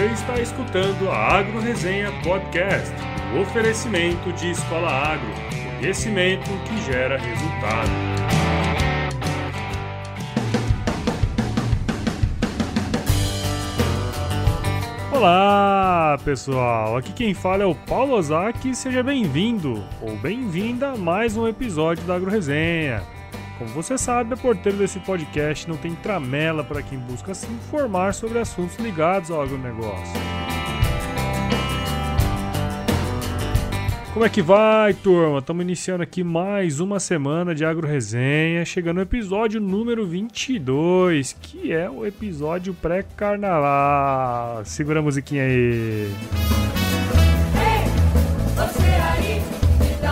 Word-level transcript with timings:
Você 0.00 0.06
está 0.06 0.40
escutando 0.40 1.10
a 1.10 1.14
Agro 1.14 1.60
Resenha 1.60 2.10
Podcast, 2.22 2.90
o 3.34 3.42
oferecimento 3.42 4.32
de 4.32 4.52
Escola 4.52 4.88
Agro, 4.88 5.28
conhecimento 5.76 6.48
que 6.64 6.90
gera 6.90 7.18
resultado. 7.18 7.90
Olá, 15.12 16.18
pessoal! 16.24 16.96
Aqui 16.96 17.12
quem 17.12 17.34
fala 17.34 17.64
é 17.64 17.66
o 17.66 17.74
Paulo 17.74 18.14
Ozaki. 18.14 18.74
Seja 18.74 19.02
bem-vindo 19.02 19.84
ou 20.00 20.16
bem-vinda 20.16 20.92
a 20.92 20.96
mais 20.96 21.36
um 21.36 21.46
episódio 21.46 22.04
da 22.04 22.14
Agro 22.14 22.30
Resenha. 22.30 23.02
Como 23.60 23.72
você 23.72 23.98
sabe, 23.98 24.32
a 24.32 24.38
porteira 24.38 24.78
desse 24.78 24.98
podcast 25.00 25.68
não 25.68 25.76
tem 25.76 25.94
tramela 25.94 26.64
para 26.64 26.82
quem 26.82 26.98
busca 26.98 27.34
se 27.34 27.46
informar 27.52 28.14
sobre 28.14 28.38
assuntos 28.38 28.78
ligados 28.78 29.30
ao 29.30 29.42
agronegócio. 29.42 30.18
Como 34.14 34.24
é 34.24 34.30
que 34.30 34.40
vai, 34.40 34.94
turma? 34.94 35.40
Estamos 35.40 35.62
iniciando 35.62 36.02
aqui 36.02 36.24
mais 36.24 36.80
uma 36.80 36.98
semana 36.98 37.54
de 37.54 37.62
Agro 37.62 37.86
Resenha, 37.86 38.64
chegando 38.64 38.96
no 38.96 39.02
episódio 39.02 39.60
número 39.60 40.06
22, 40.06 41.36
que 41.38 41.70
é 41.70 41.90
o 41.90 42.06
episódio 42.06 42.72
pré-carnaval. 42.72 44.64
Segura 44.64 45.00
a 45.00 45.02
musiquinha 45.02 45.42
aí. 45.42 46.08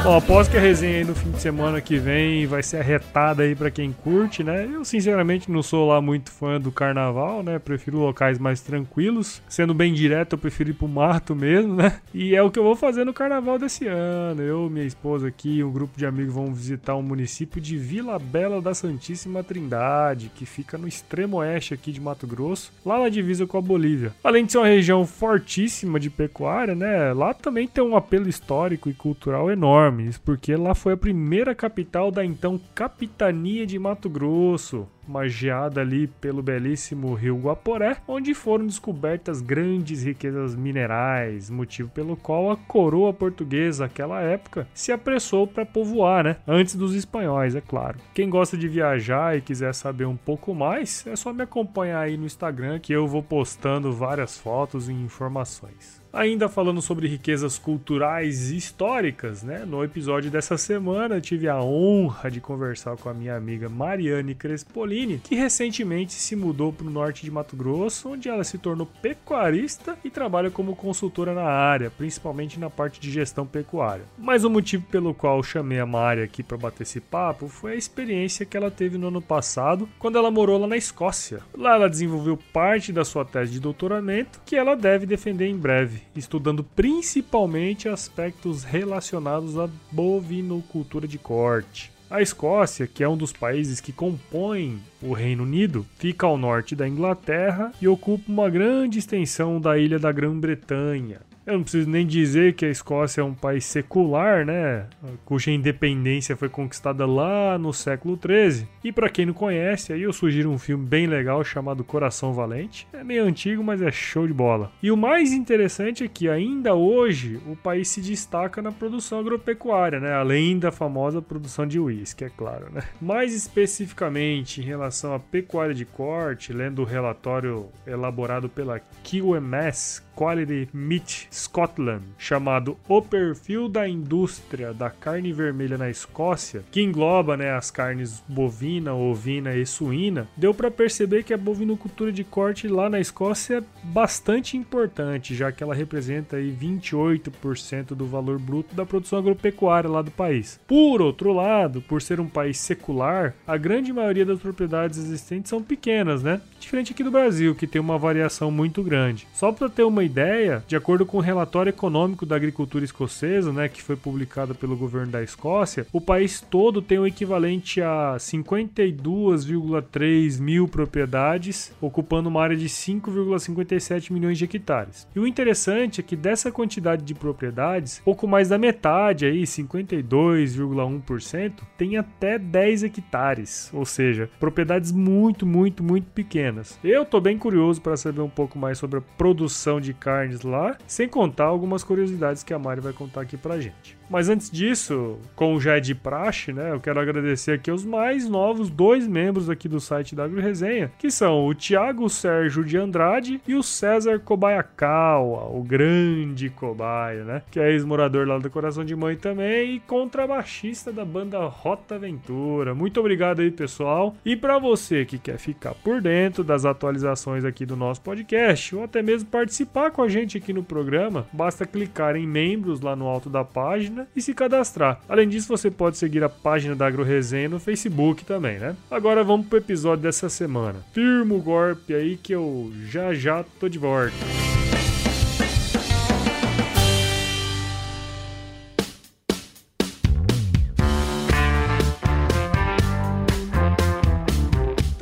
Bom, 0.05 0.17
após 0.17 0.49
que 0.49 0.57
a 0.57 0.61
resenha 0.61 0.99
aí 0.99 1.05
no 1.05 1.15
fim 1.15 1.31
de 1.33 1.41
semana 1.41 1.81
que 1.81 1.99
vem 1.99 2.47
vai 2.47 2.63
ser 2.63 2.79
arretada 2.79 3.43
aí 3.43 3.55
para 3.55 3.71
quem 3.71 3.93
curte, 3.93 4.45
né? 4.45 4.67
Eu 4.73 4.85
sinceramente 4.85 5.51
não 5.51 5.63
sou 5.63 5.89
lá 5.89 6.01
muito 6.01 6.31
fã 6.31 6.59
do 6.59 6.71
carnaval, 6.71 7.43
né? 7.43 7.59
Prefiro 7.59 7.99
locais 7.99 8.39
mais 8.39 8.61
tranquilos. 8.61 9.43
Sendo 9.49 9.75
bem 9.75 9.93
direto, 9.93 10.33
eu 10.33 10.39
prefiro 10.39 10.71
ir 10.71 10.75
pro 10.75 10.89
mato 10.89 11.35
mesmo, 11.35 11.75
né? 11.75 12.01
E 12.15 12.35
é 12.35 12.43
o 12.43 12.51
que 12.51 12.59
eu 12.59 12.63
vou 12.63 12.77
fazer 12.77 13.05
no 13.05 13.13
carnaval 13.13 13.59
desse 13.59 13.87
ano. 13.87 14.41
Eu, 14.41 14.71
minha 14.71 14.87
esposa 14.87 15.29
aqui, 15.29 15.63
um 15.63 15.71
grupo 15.71 15.99
de 15.99 16.07
amigos 16.07 16.33
vão 16.33 16.55
visitar 16.55 16.95
o 16.95 17.03
município 17.03 17.61
de 17.61 17.77
Vila 17.77 18.19
Bela 18.19 18.63
da 18.63 18.73
Santíssima 18.73 19.43
Trindade, 19.43 20.31
que 20.35 20.47
fica 20.47 20.79
no 20.79 20.89
extremo 20.89 21.39
oeste 21.39 21.75
aqui 21.75 21.93
de 21.93 22.01
Mato 22.01 22.27
Grosso, 22.27 22.73
lá 22.87 23.01
na 23.01 23.09
divisa 23.09 23.47
com 23.47 23.59
a 23.59 23.63
Bolívia. 23.63 24.15
Além 24.23 24.47
de 24.47 24.53
ser 24.53 24.59
uma 24.59 24.69
região 24.69 25.05
fortíssima 25.05 26.01
de 26.01 26.09
pecuária, 26.09 26.75
né? 26.75 27.13
Lá 27.13 27.35
também 27.35 27.67
tem 27.67 27.85
um 27.85 27.97
apelo 27.97 28.29
histórico 28.29 28.89
e 28.89 28.95
cultural 28.95 29.51
enorme 29.51 29.98
porque 30.25 30.55
lá 30.55 30.75
foi 30.75 30.93
a 30.93 30.97
primeira 30.97 31.55
capital 31.55 32.11
da 32.11 32.25
então 32.25 32.61
Capitania 32.75 33.67
de 33.67 33.79
Mato 33.79 34.09
Grosso, 34.09 34.87
magiada 35.09 35.81
ali 35.81 36.07
pelo 36.07 36.43
belíssimo 36.43 37.15
rio 37.15 37.37
Guaporé, 37.37 37.97
onde 38.07 38.33
foram 38.35 38.67
descobertas 38.67 39.41
grandes 39.41 40.05
riquezas 40.05 40.55
minerais, 40.55 41.51
motivo 41.51 41.89
pelo 41.89 42.17
qual 42.17 42.51
a 42.51 42.57
coroa 42.57 43.13
portuguesa 43.13 43.89
naquela 43.89 44.21
época 44.21 44.69
se 44.75 44.93
apressou 44.93 45.47
para 45.47 45.65
povoar, 45.65 46.23
né? 46.23 46.37
Antes 46.47 46.75
dos 46.75 46.95
espanhóis, 46.95 47.55
é 47.55 47.61
claro. 47.61 47.99
Quem 48.13 48.29
gosta 48.29 48.57
de 48.57 48.69
viajar 48.69 49.37
e 49.37 49.41
quiser 49.41 49.75
saber 49.75 50.05
um 50.05 50.17
pouco 50.17 50.55
mais, 50.55 51.07
é 51.07 51.17
só 51.17 51.33
me 51.33 51.43
acompanhar 51.43 52.01
aí 52.01 52.17
no 52.17 52.27
Instagram 52.27 52.79
que 52.79 52.93
eu 52.93 53.09
vou 53.09 53.23
postando 53.23 53.93
várias 53.93 54.39
fotos 54.39 54.89
e 54.89 54.93
informações. 54.93 55.99
Ainda 56.11 56.49
falando 56.49 56.81
sobre 56.81 57.07
riquezas 57.07 57.59
culturais 57.59 58.51
e 58.51 58.57
históricas, 58.57 59.43
né? 59.43 59.65
No 59.67 59.85
episódio 59.85 60.31
dessa 60.31 60.57
semana 60.57 61.21
tive 61.21 61.49
a 61.49 61.61
honra 61.61 62.31
de 62.31 62.41
conversar 62.41 62.97
com 62.97 63.11
a 63.11 63.15
minha 63.15 63.37
amiga 63.37 63.69
Mariane 63.69 64.35
Crespolini, 64.35 64.98
que 65.07 65.35
recentemente 65.35 66.13
se 66.15 66.35
mudou 66.35 66.73
para 66.73 66.87
o 66.87 66.91
norte 66.91 67.25
de 67.25 67.31
Mato 67.31 67.57
Grosso, 67.57 68.11
onde 68.11 68.29
ela 68.29 68.45
se 68.45 68.59
tornou 68.59 68.87
pecuarista 69.01 69.99
e 70.05 70.11
trabalha 70.11 70.51
como 70.51 70.75
consultora 70.75 71.35
na 71.35 71.45
área, 71.45 71.91
principalmente 71.91 72.59
na 72.59 72.69
parte 72.69 73.01
de 73.01 73.11
gestão 73.11 73.47
pecuária. 73.47 74.05
Mas 74.19 74.45
o 74.45 74.51
motivo 74.51 74.85
pelo 74.87 75.15
qual 75.15 75.43
chamei 75.43 75.79
a 75.79 75.87
Mari 75.87 76.23
aqui 76.23 76.43
para 76.43 76.57
bater 76.57 76.83
esse 76.83 77.01
papo 77.01 77.49
foi 77.49 77.73
a 77.73 77.77
experiência 77.77 78.47
que 78.47 78.57
ela 78.57 78.71
teve 78.71 78.99
no 78.99 79.09
ano 79.09 79.23
passado, 79.23 79.89
quando 79.99 80.19
ela 80.19 80.31
morou 80.31 80.59
lá 80.59 80.67
na 80.67 80.77
Escócia. 80.77 81.41
Lá 81.57 81.75
ela 81.75 81.89
desenvolveu 81.89 82.37
parte 82.53 82.93
da 82.93 83.05
sua 83.05 83.25
tese 83.25 83.53
de 83.53 83.61
doutoramento, 83.61 84.41
que 84.45 84.57
ela 84.57 84.75
deve 84.75 85.07
defender 85.07 85.47
em 85.47 85.57
breve 85.57 86.03
estudando 86.15 86.65
principalmente 86.65 87.89
aspectos 87.89 88.65
relacionados 88.65 89.59
à 89.59 89.69
bovinocultura 89.91 91.07
de 91.07 91.19
corte. 91.19 91.93
A 92.11 92.23
Escócia, 92.23 92.87
que 92.87 93.05
é 93.05 93.09
um 93.09 93.19
dos 93.19 93.35
países 93.35 93.83
que 93.83 93.93
compõem 93.93 94.81
o 95.03 95.13
Reino 95.13 95.43
Unido, 95.43 95.85
fica 95.99 96.27
ao 96.27 96.39
norte 96.39 96.75
da 96.75 96.89
Inglaterra 96.89 97.71
e 97.83 97.87
ocupa 97.87 98.33
uma 98.33 98.49
grande 98.49 98.99
extensão 98.99 99.61
da 99.61 99.77
ilha 99.77 99.99
da 99.99 100.11
Grã-Bretanha. 100.11 101.28
Eu 101.49 101.55
não 101.55 101.63
preciso 101.63 101.89
nem 101.89 102.07
dizer 102.07 102.53
que 102.53 102.67
a 102.67 102.69
Escócia 102.69 103.23
é 103.23 103.25
um 103.25 103.33
país 103.33 103.65
secular, 103.65 104.45
né? 104.45 104.85
Cuja 105.25 105.51
independência 105.51 106.37
foi 106.37 106.51
conquistada 106.51 107.07
lá 107.07 107.57
no 107.57 107.73
século 107.73 108.21
XIII. 108.23 108.69
E 108.85 108.93
para 108.93 109.09
quem 109.09 109.25
não 109.25 109.33
conhece, 109.33 109.91
aí 109.91 110.03
eu 110.03 110.13
sugiro 110.13 110.51
um 110.51 110.59
filme 110.59 110.85
bem 110.85 111.07
legal 111.07 111.43
chamado 111.43 111.83
Coração 111.83 112.35
Valente. 112.35 112.87
É 112.93 113.03
meio 113.03 113.25
antigo, 113.25 113.65
mas 113.65 113.81
é 113.81 113.91
show 113.91 114.27
de 114.27 114.35
bola. 114.35 114.71
E 114.83 114.91
o 114.91 114.97
mais 114.97 115.33
interessante 115.33 116.05
é 116.05 116.09
que 116.09 116.29
ainda 116.29 116.75
hoje 116.75 117.41
o 117.47 117.57
país 117.57 117.89
se 117.89 118.03
destaca 118.03 118.61
na 118.61 118.71
produção 118.71 119.19
agropecuária, 119.19 119.99
né? 119.99 120.13
Além 120.13 120.59
da 120.59 120.71
famosa 120.71 121.23
produção 121.23 121.67
de 121.67 121.81
uísque, 121.81 122.25
é 122.25 122.29
claro, 122.29 122.71
né? 122.71 122.83
Mais 123.01 123.33
especificamente 123.35 124.61
em 124.61 124.65
relação 124.65 125.15
à 125.15 125.19
pecuária 125.19 125.75
de 125.75 125.87
corte, 125.87 126.53
lendo 126.53 126.83
o 126.83 126.85
relatório 126.85 127.71
elaborado 127.87 128.51
pela 128.51 128.79
QMS, 129.03 130.07
Quality 130.15 130.69
Meat 130.75 131.29
Scotland, 131.39 132.03
chamado 132.19 132.77
O 132.89 133.01
Perfil 133.01 133.69
da 133.69 133.89
Indústria 133.89 134.75
da 134.75 134.91
Carne 134.91 135.33
Vermelha 135.33 135.79
na 135.79 135.89
Escócia, 135.89 136.65
que 136.71 136.83
engloba 136.83 137.37
né, 137.37 137.53
as 137.53 137.71
carnes 137.71 138.23
bovina, 138.29 138.95
ovina 138.95 139.55
e 139.55 139.65
suína, 139.65 140.29
deu 140.37 140.53
para 140.53 140.71
perceber 140.71 141.23
que 141.23 141.33
a 141.33 141.39
bovinocultura 141.39 142.11
de 142.11 142.25
corte 142.25 142.67
lá 142.69 142.91
na 142.91 143.01
Escócia 143.01 143.59
é 143.59 143.63
bastante 143.85 144.57
importante, 144.57 145.35
já 145.35 145.53
que 145.53 145.63
ela 145.63 145.75
representa 145.75 146.37
aí 146.37 146.51
28% 146.51 147.95
do 147.95 148.07
valor 148.07 148.39
bruto 148.39 148.75
da 148.75 148.85
produção 148.85 149.19
agropecuária 149.19 149.89
lá 149.89 150.03
do 150.03 150.11
país. 150.11 150.61
Por 150.67 151.01
outro 151.01 151.33
lado, 151.33 151.81
por 151.83 152.03
ser 152.03 152.21
um 152.21 152.29
país 152.29 152.59
secular, 152.59 153.35
a 153.47 153.57
grande 153.57 153.93
maioria 153.93 154.27
das 154.27 154.41
propriedades 154.41 154.99
existentes 154.99 155.51
são 155.51 155.63
pequenas, 155.63 156.23
né? 156.23 156.41
Diferente 156.59 156.93
aqui 156.93 157.05
do 157.05 157.11
Brasil, 157.11 157.55
que 157.55 157.67
tem 157.67 157.81
uma 157.81 157.99
variação 157.99 158.51
muito 158.51 158.83
grande. 158.83 159.27
Só 159.33 159.53
para 159.53 159.69
ter 159.69 159.85
uma 159.85 160.03
ideia, 160.03 160.65
de 160.67 160.77
acordo 160.77 161.07
com 161.07 161.18
o 161.19 161.21
relatório 161.21 161.69
econômico 161.71 162.25
da 162.25 162.37
agricultura 162.37 162.85
escocesa, 162.85 163.53
né, 163.53 163.69
que 163.69 163.83
foi 163.83 163.97
publicado 163.97 164.55
pelo 164.55 164.77
governo 164.77 165.11
da 165.11 165.21
Escócia, 165.23 165.85
o 165.93 166.01
país 166.01 166.41
todo 166.41 166.81
tem 166.81 166.99
o 166.99 167.07
equivalente 167.07 167.83
a 167.83 168.17
52,3 168.19 170.41
mil 170.41 170.67
propriedades, 170.69 171.73
ocupando 171.81 172.29
uma 172.29 172.41
área 172.41 172.57
de 172.57 172.69
5,57 172.69 174.13
milhões 174.13 174.39
de 174.39 174.45
hectares. 174.45 175.09
E 175.15 175.19
o 175.19 175.27
interessante 175.27 176.01
é 176.01 176.05
que 176.05 176.15
dessa 176.15 176.53
quantidade 176.53 177.03
de 177.03 177.15
propriedades, 177.15 178.01
pouco 178.05 178.29
mais 178.29 178.49
da 178.49 178.57
metade, 178.57 179.27
aí 179.27 179.43
52,1%, 179.43 181.53
tem 181.77 181.97
até 181.97 182.39
10 182.39 182.85
hectares, 182.85 183.73
ou 183.75 183.85
seja, 183.85 184.31
propriedades 184.39 184.93
muito, 184.93 185.45
muito, 185.45 185.83
muito 185.83 186.07
pequenas. 186.11 186.79
Eu 186.85 187.05
tô 187.05 187.21
bem 187.21 187.37
curioso 187.37 187.81
para 187.81 187.97
saber 187.97 188.21
um 188.21 188.29
pouco 188.29 188.57
mais 188.57 188.79
sobre 188.79 189.01
a 189.01 189.03
produção 189.17 189.81
de 189.81 189.93
carnes 189.93 190.43
lá, 190.43 190.79
sem 190.87 191.08
contar 191.09 191.45
algumas 191.45 191.83
curiosidades 191.83 192.43
que 192.43 192.55
a 192.55 192.59
Mari 192.59 192.81
vai 192.81 192.93
contar 192.93 193.23
aqui 193.23 193.37
pra 193.37 193.61
gente. 193.61 193.98
Mas 194.09 194.29
antes 194.29 194.51
disso, 194.51 195.19
como 195.37 195.61
já 195.61 195.77
é 195.77 195.81
de 195.81 195.95
praxe, 195.95 196.53
né, 196.53 196.73
eu 196.73 196.81
quero 196.81 196.99
agradecer 196.99 197.53
aqui 197.53 197.71
os 197.71 197.85
mais 197.85 198.29
novos 198.29 198.71
dois 198.71 199.07
membros 199.07 199.51
aqui 199.51 199.69
do 199.69 199.81
site 199.81 200.19
Agro 200.19 200.41
Resenha, 200.41 200.91
que 200.99 201.11
são 201.11 201.47
o 201.47 201.55
Thiago 201.55 202.09
Sérgio 202.09 202.65
de 202.65 202.77
Andrade 202.77 203.41
e 203.47 203.55
o 203.55 203.63
César 203.63 204.19
Kobayakawa, 204.19 205.49
o 205.51 205.63
grande 205.63 206.49
cobaia, 206.49 207.25
né, 207.25 207.43
que 207.51 207.61
é 207.61 207.71
ex-morador 207.71 208.27
lá 208.27 208.39
do 208.39 208.51
Coração 208.51 208.85
de 208.85 208.97
Mãe 208.97 209.17
também 209.17 209.77
e 209.77 209.81
contrabaixista 209.81 210.93
da 210.93 211.05
banda 211.05 211.39
Rota 211.47 211.97
Aventura. 211.97 212.75
Muito 212.75 213.01
obrigado 213.01 213.41
aí, 213.41 213.51
pessoal. 213.51 214.15
E 214.25 214.37
para 214.37 214.59
você 214.59 215.05
que 215.05 215.19
quer 215.19 215.39
ficar 215.39 215.75
por 215.75 216.01
dentro 216.01 216.43
das 216.43 216.65
atualizações 216.65 217.45
aqui 217.45 217.67
do 217.67 217.77
nosso 217.77 218.01
podcast 218.01 218.75
ou 218.75 218.85
até 218.85 219.03
mesmo 219.03 219.29
participar 219.29 219.91
com 219.91 220.03
a 220.03 220.09
gente 220.09 220.39
aqui 220.39 220.53
no 220.53 220.63
programa, 220.63 221.27
basta 221.33 221.67
clicar 221.67 222.17
em 222.17 222.27
membros 222.27 222.81
lá 222.81 222.97
no 222.97 223.07
alto 223.07 223.29
da 223.29 223.45
página 223.45 223.98
página 223.99 224.09
e 224.15 224.23
se 224.23 224.35
cadastrar. 224.35 225.01
Além 225.09 225.29
disso, 225.29 225.49
você 225.49 225.71
pode 225.71 225.97
seguir 225.97 226.23
a 226.23 226.29
página 226.29 226.77
da 226.77 226.87
AgroResenha 226.87 227.49
no 227.49 227.59
Facebook 227.59 228.25
também, 228.25 228.59
né? 228.59 228.77
Agora 228.91 229.25
vamos 229.25 229.47
pro 229.47 229.59
episódio 229.59 230.03
dessa 230.03 230.29
semana. 230.29 230.81
Firma 230.93 231.35
o 231.35 231.41
golpe 231.43 231.95
aí 231.95 232.17
que 232.17 232.33
eu 232.33 232.73
já 232.87 233.15
já 233.15 233.45
tô 233.59 233.69
de 233.69 233.79
volta. 233.79 234.58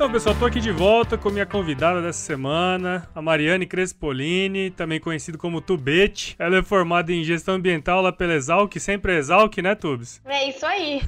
Então, 0.07 0.13
pessoal, 0.13 0.35
tô 0.35 0.45
aqui 0.45 0.61
de 0.61 0.71
volta 0.71 1.17
com 1.17 1.29
minha 1.29 1.45
convidada 1.45 2.01
dessa 2.01 2.19
semana, 2.19 3.09
a 3.13 3.21
Mariane 3.21 3.65
Crespolini, 3.65 4.71
também 4.71 5.01
conhecida 5.01 5.37
como 5.37 5.59
Tubete. 5.59 6.33
Ela 6.39 6.59
é 6.59 6.63
formada 6.63 7.11
em 7.11 7.25
gestão 7.25 7.55
ambiental 7.55 8.01
lá 8.01 8.13
pela 8.13 8.33
Exalc, 8.33 8.73
sempre 8.79 9.11
é 9.11 9.17
Exalc, 9.17 9.57
né, 9.57 9.75
Tubes? 9.75 10.21
É 10.23 10.47
isso 10.47 10.65
aí. 10.65 11.01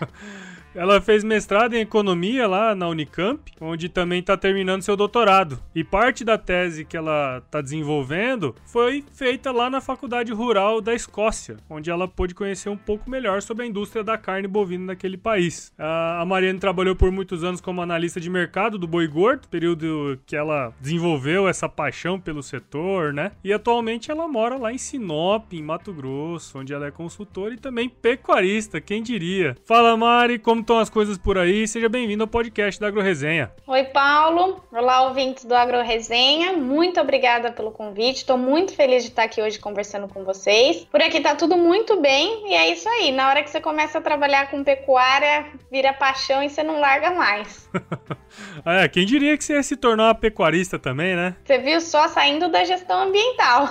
Ela 0.76 1.00
fez 1.00 1.24
mestrado 1.24 1.72
em 1.72 1.80
economia 1.80 2.46
lá 2.46 2.74
na 2.74 2.86
Unicamp, 2.86 3.50
onde 3.58 3.88
também 3.88 4.20
está 4.20 4.36
terminando 4.36 4.82
seu 4.82 4.94
doutorado. 4.94 5.58
E 5.74 5.82
parte 5.82 6.22
da 6.22 6.36
tese 6.36 6.84
que 6.84 6.96
ela 6.96 7.38
está 7.38 7.62
desenvolvendo 7.62 8.54
foi 8.66 9.02
feita 9.10 9.50
lá 9.50 9.70
na 9.70 9.80
Faculdade 9.80 10.34
Rural 10.34 10.82
da 10.82 10.94
Escócia, 10.94 11.56
onde 11.70 11.90
ela 11.90 12.06
pôde 12.06 12.34
conhecer 12.34 12.68
um 12.68 12.76
pouco 12.76 13.08
melhor 13.08 13.40
sobre 13.40 13.64
a 13.64 13.66
indústria 13.66 14.04
da 14.04 14.18
carne 14.18 14.46
bovina 14.46 14.88
daquele 14.88 15.16
país. 15.16 15.72
A 15.78 16.22
Mariane 16.26 16.58
trabalhou 16.58 16.94
por 16.94 17.10
muitos 17.10 17.42
anos 17.42 17.62
como 17.62 17.80
analista 17.80 18.20
de 18.20 18.28
mercado 18.28 18.78
do 18.78 18.86
boi 18.86 19.06
gordo, 19.06 19.48
período 19.48 20.20
que 20.26 20.36
ela 20.36 20.74
desenvolveu 20.78 21.48
essa 21.48 21.70
paixão 21.70 22.20
pelo 22.20 22.42
setor, 22.42 23.14
né? 23.14 23.32
E 23.42 23.50
atualmente 23.50 24.10
ela 24.10 24.28
mora 24.28 24.56
lá 24.56 24.70
em 24.70 24.78
Sinop, 24.78 25.54
em 25.54 25.62
Mato 25.62 25.90
Grosso, 25.90 26.58
onde 26.58 26.74
ela 26.74 26.86
é 26.86 26.90
consultora 26.90 27.54
e 27.54 27.58
também 27.58 27.88
pecuarista, 27.88 28.78
quem 28.78 29.02
diria. 29.02 29.56
Fala 29.64 29.96
Mari, 29.96 30.38
como 30.38 30.65
estão 30.66 30.78
as 30.80 30.90
coisas 30.90 31.16
por 31.16 31.38
aí? 31.38 31.68
Seja 31.68 31.88
bem-vindo 31.88 32.24
ao 32.24 32.26
podcast 32.26 32.80
da 32.80 32.88
AgroResenha. 32.88 33.52
Oi, 33.68 33.84
Paulo. 33.84 34.60
Olá, 34.72 35.02
ouvintes 35.02 35.44
do 35.44 35.54
AgroResenha. 35.54 36.54
Muito 36.54 37.00
obrigada 37.00 37.52
pelo 37.52 37.70
convite. 37.70 38.16
Estou 38.16 38.36
muito 38.36 38.74
feliz 38.74 39.04
de 39.04 39.10
estar 39.10 39.22
aqui 39.22 39.40
hoje 39.40 39.60
conversando 39.60 40.08
com 40.08 40.24
vocês. 40.24 40.78
Por 40.90 41.00
aqui 41.00 41.20
tá 41.20 41.36
tudo 41.36 41.56
muito 41.56 42.00
bem 42.00 42.50
e 42.50 42.54
é 42.54 42.72
isso 42.72 42.88
aí. 42.88 43.12
Na 43.12 43.28
hora 43.28 43.44
que 43.44 43.50
você 43.50 43.60
começa 43.60 43.98
a 43.98 44.00
trabalhar 44.00 44.50
com 44.50 44.64
pecuária, 44.64 45.46
vira 45.70 45.92
paixão 45.92 46.42
e 46.42 46.50
você 46.50 46.64
não 46.64 46.80
larga 46.80 47.12
mais. 47.12 47.70
é, 48.66 48.88
quem 48.88 49.06
diria 49.06 49.38
que 49.38 49.44
você 49.44 49.52
ia 49.52 49.62
se 49.62 49.76
tornar 49.76 50.08
uma 50.08 50.14
pecuarista 50.16 50.80
também, 50.80 51.14
né? 51.14 51.36
Você 51.44 51.58
viu 51.58 51.80
só 51.80 52.08
saindo 52.08 52.48
da 52.48 52.64
gestão 52.64 53.02
ambiental. 53.04 53.68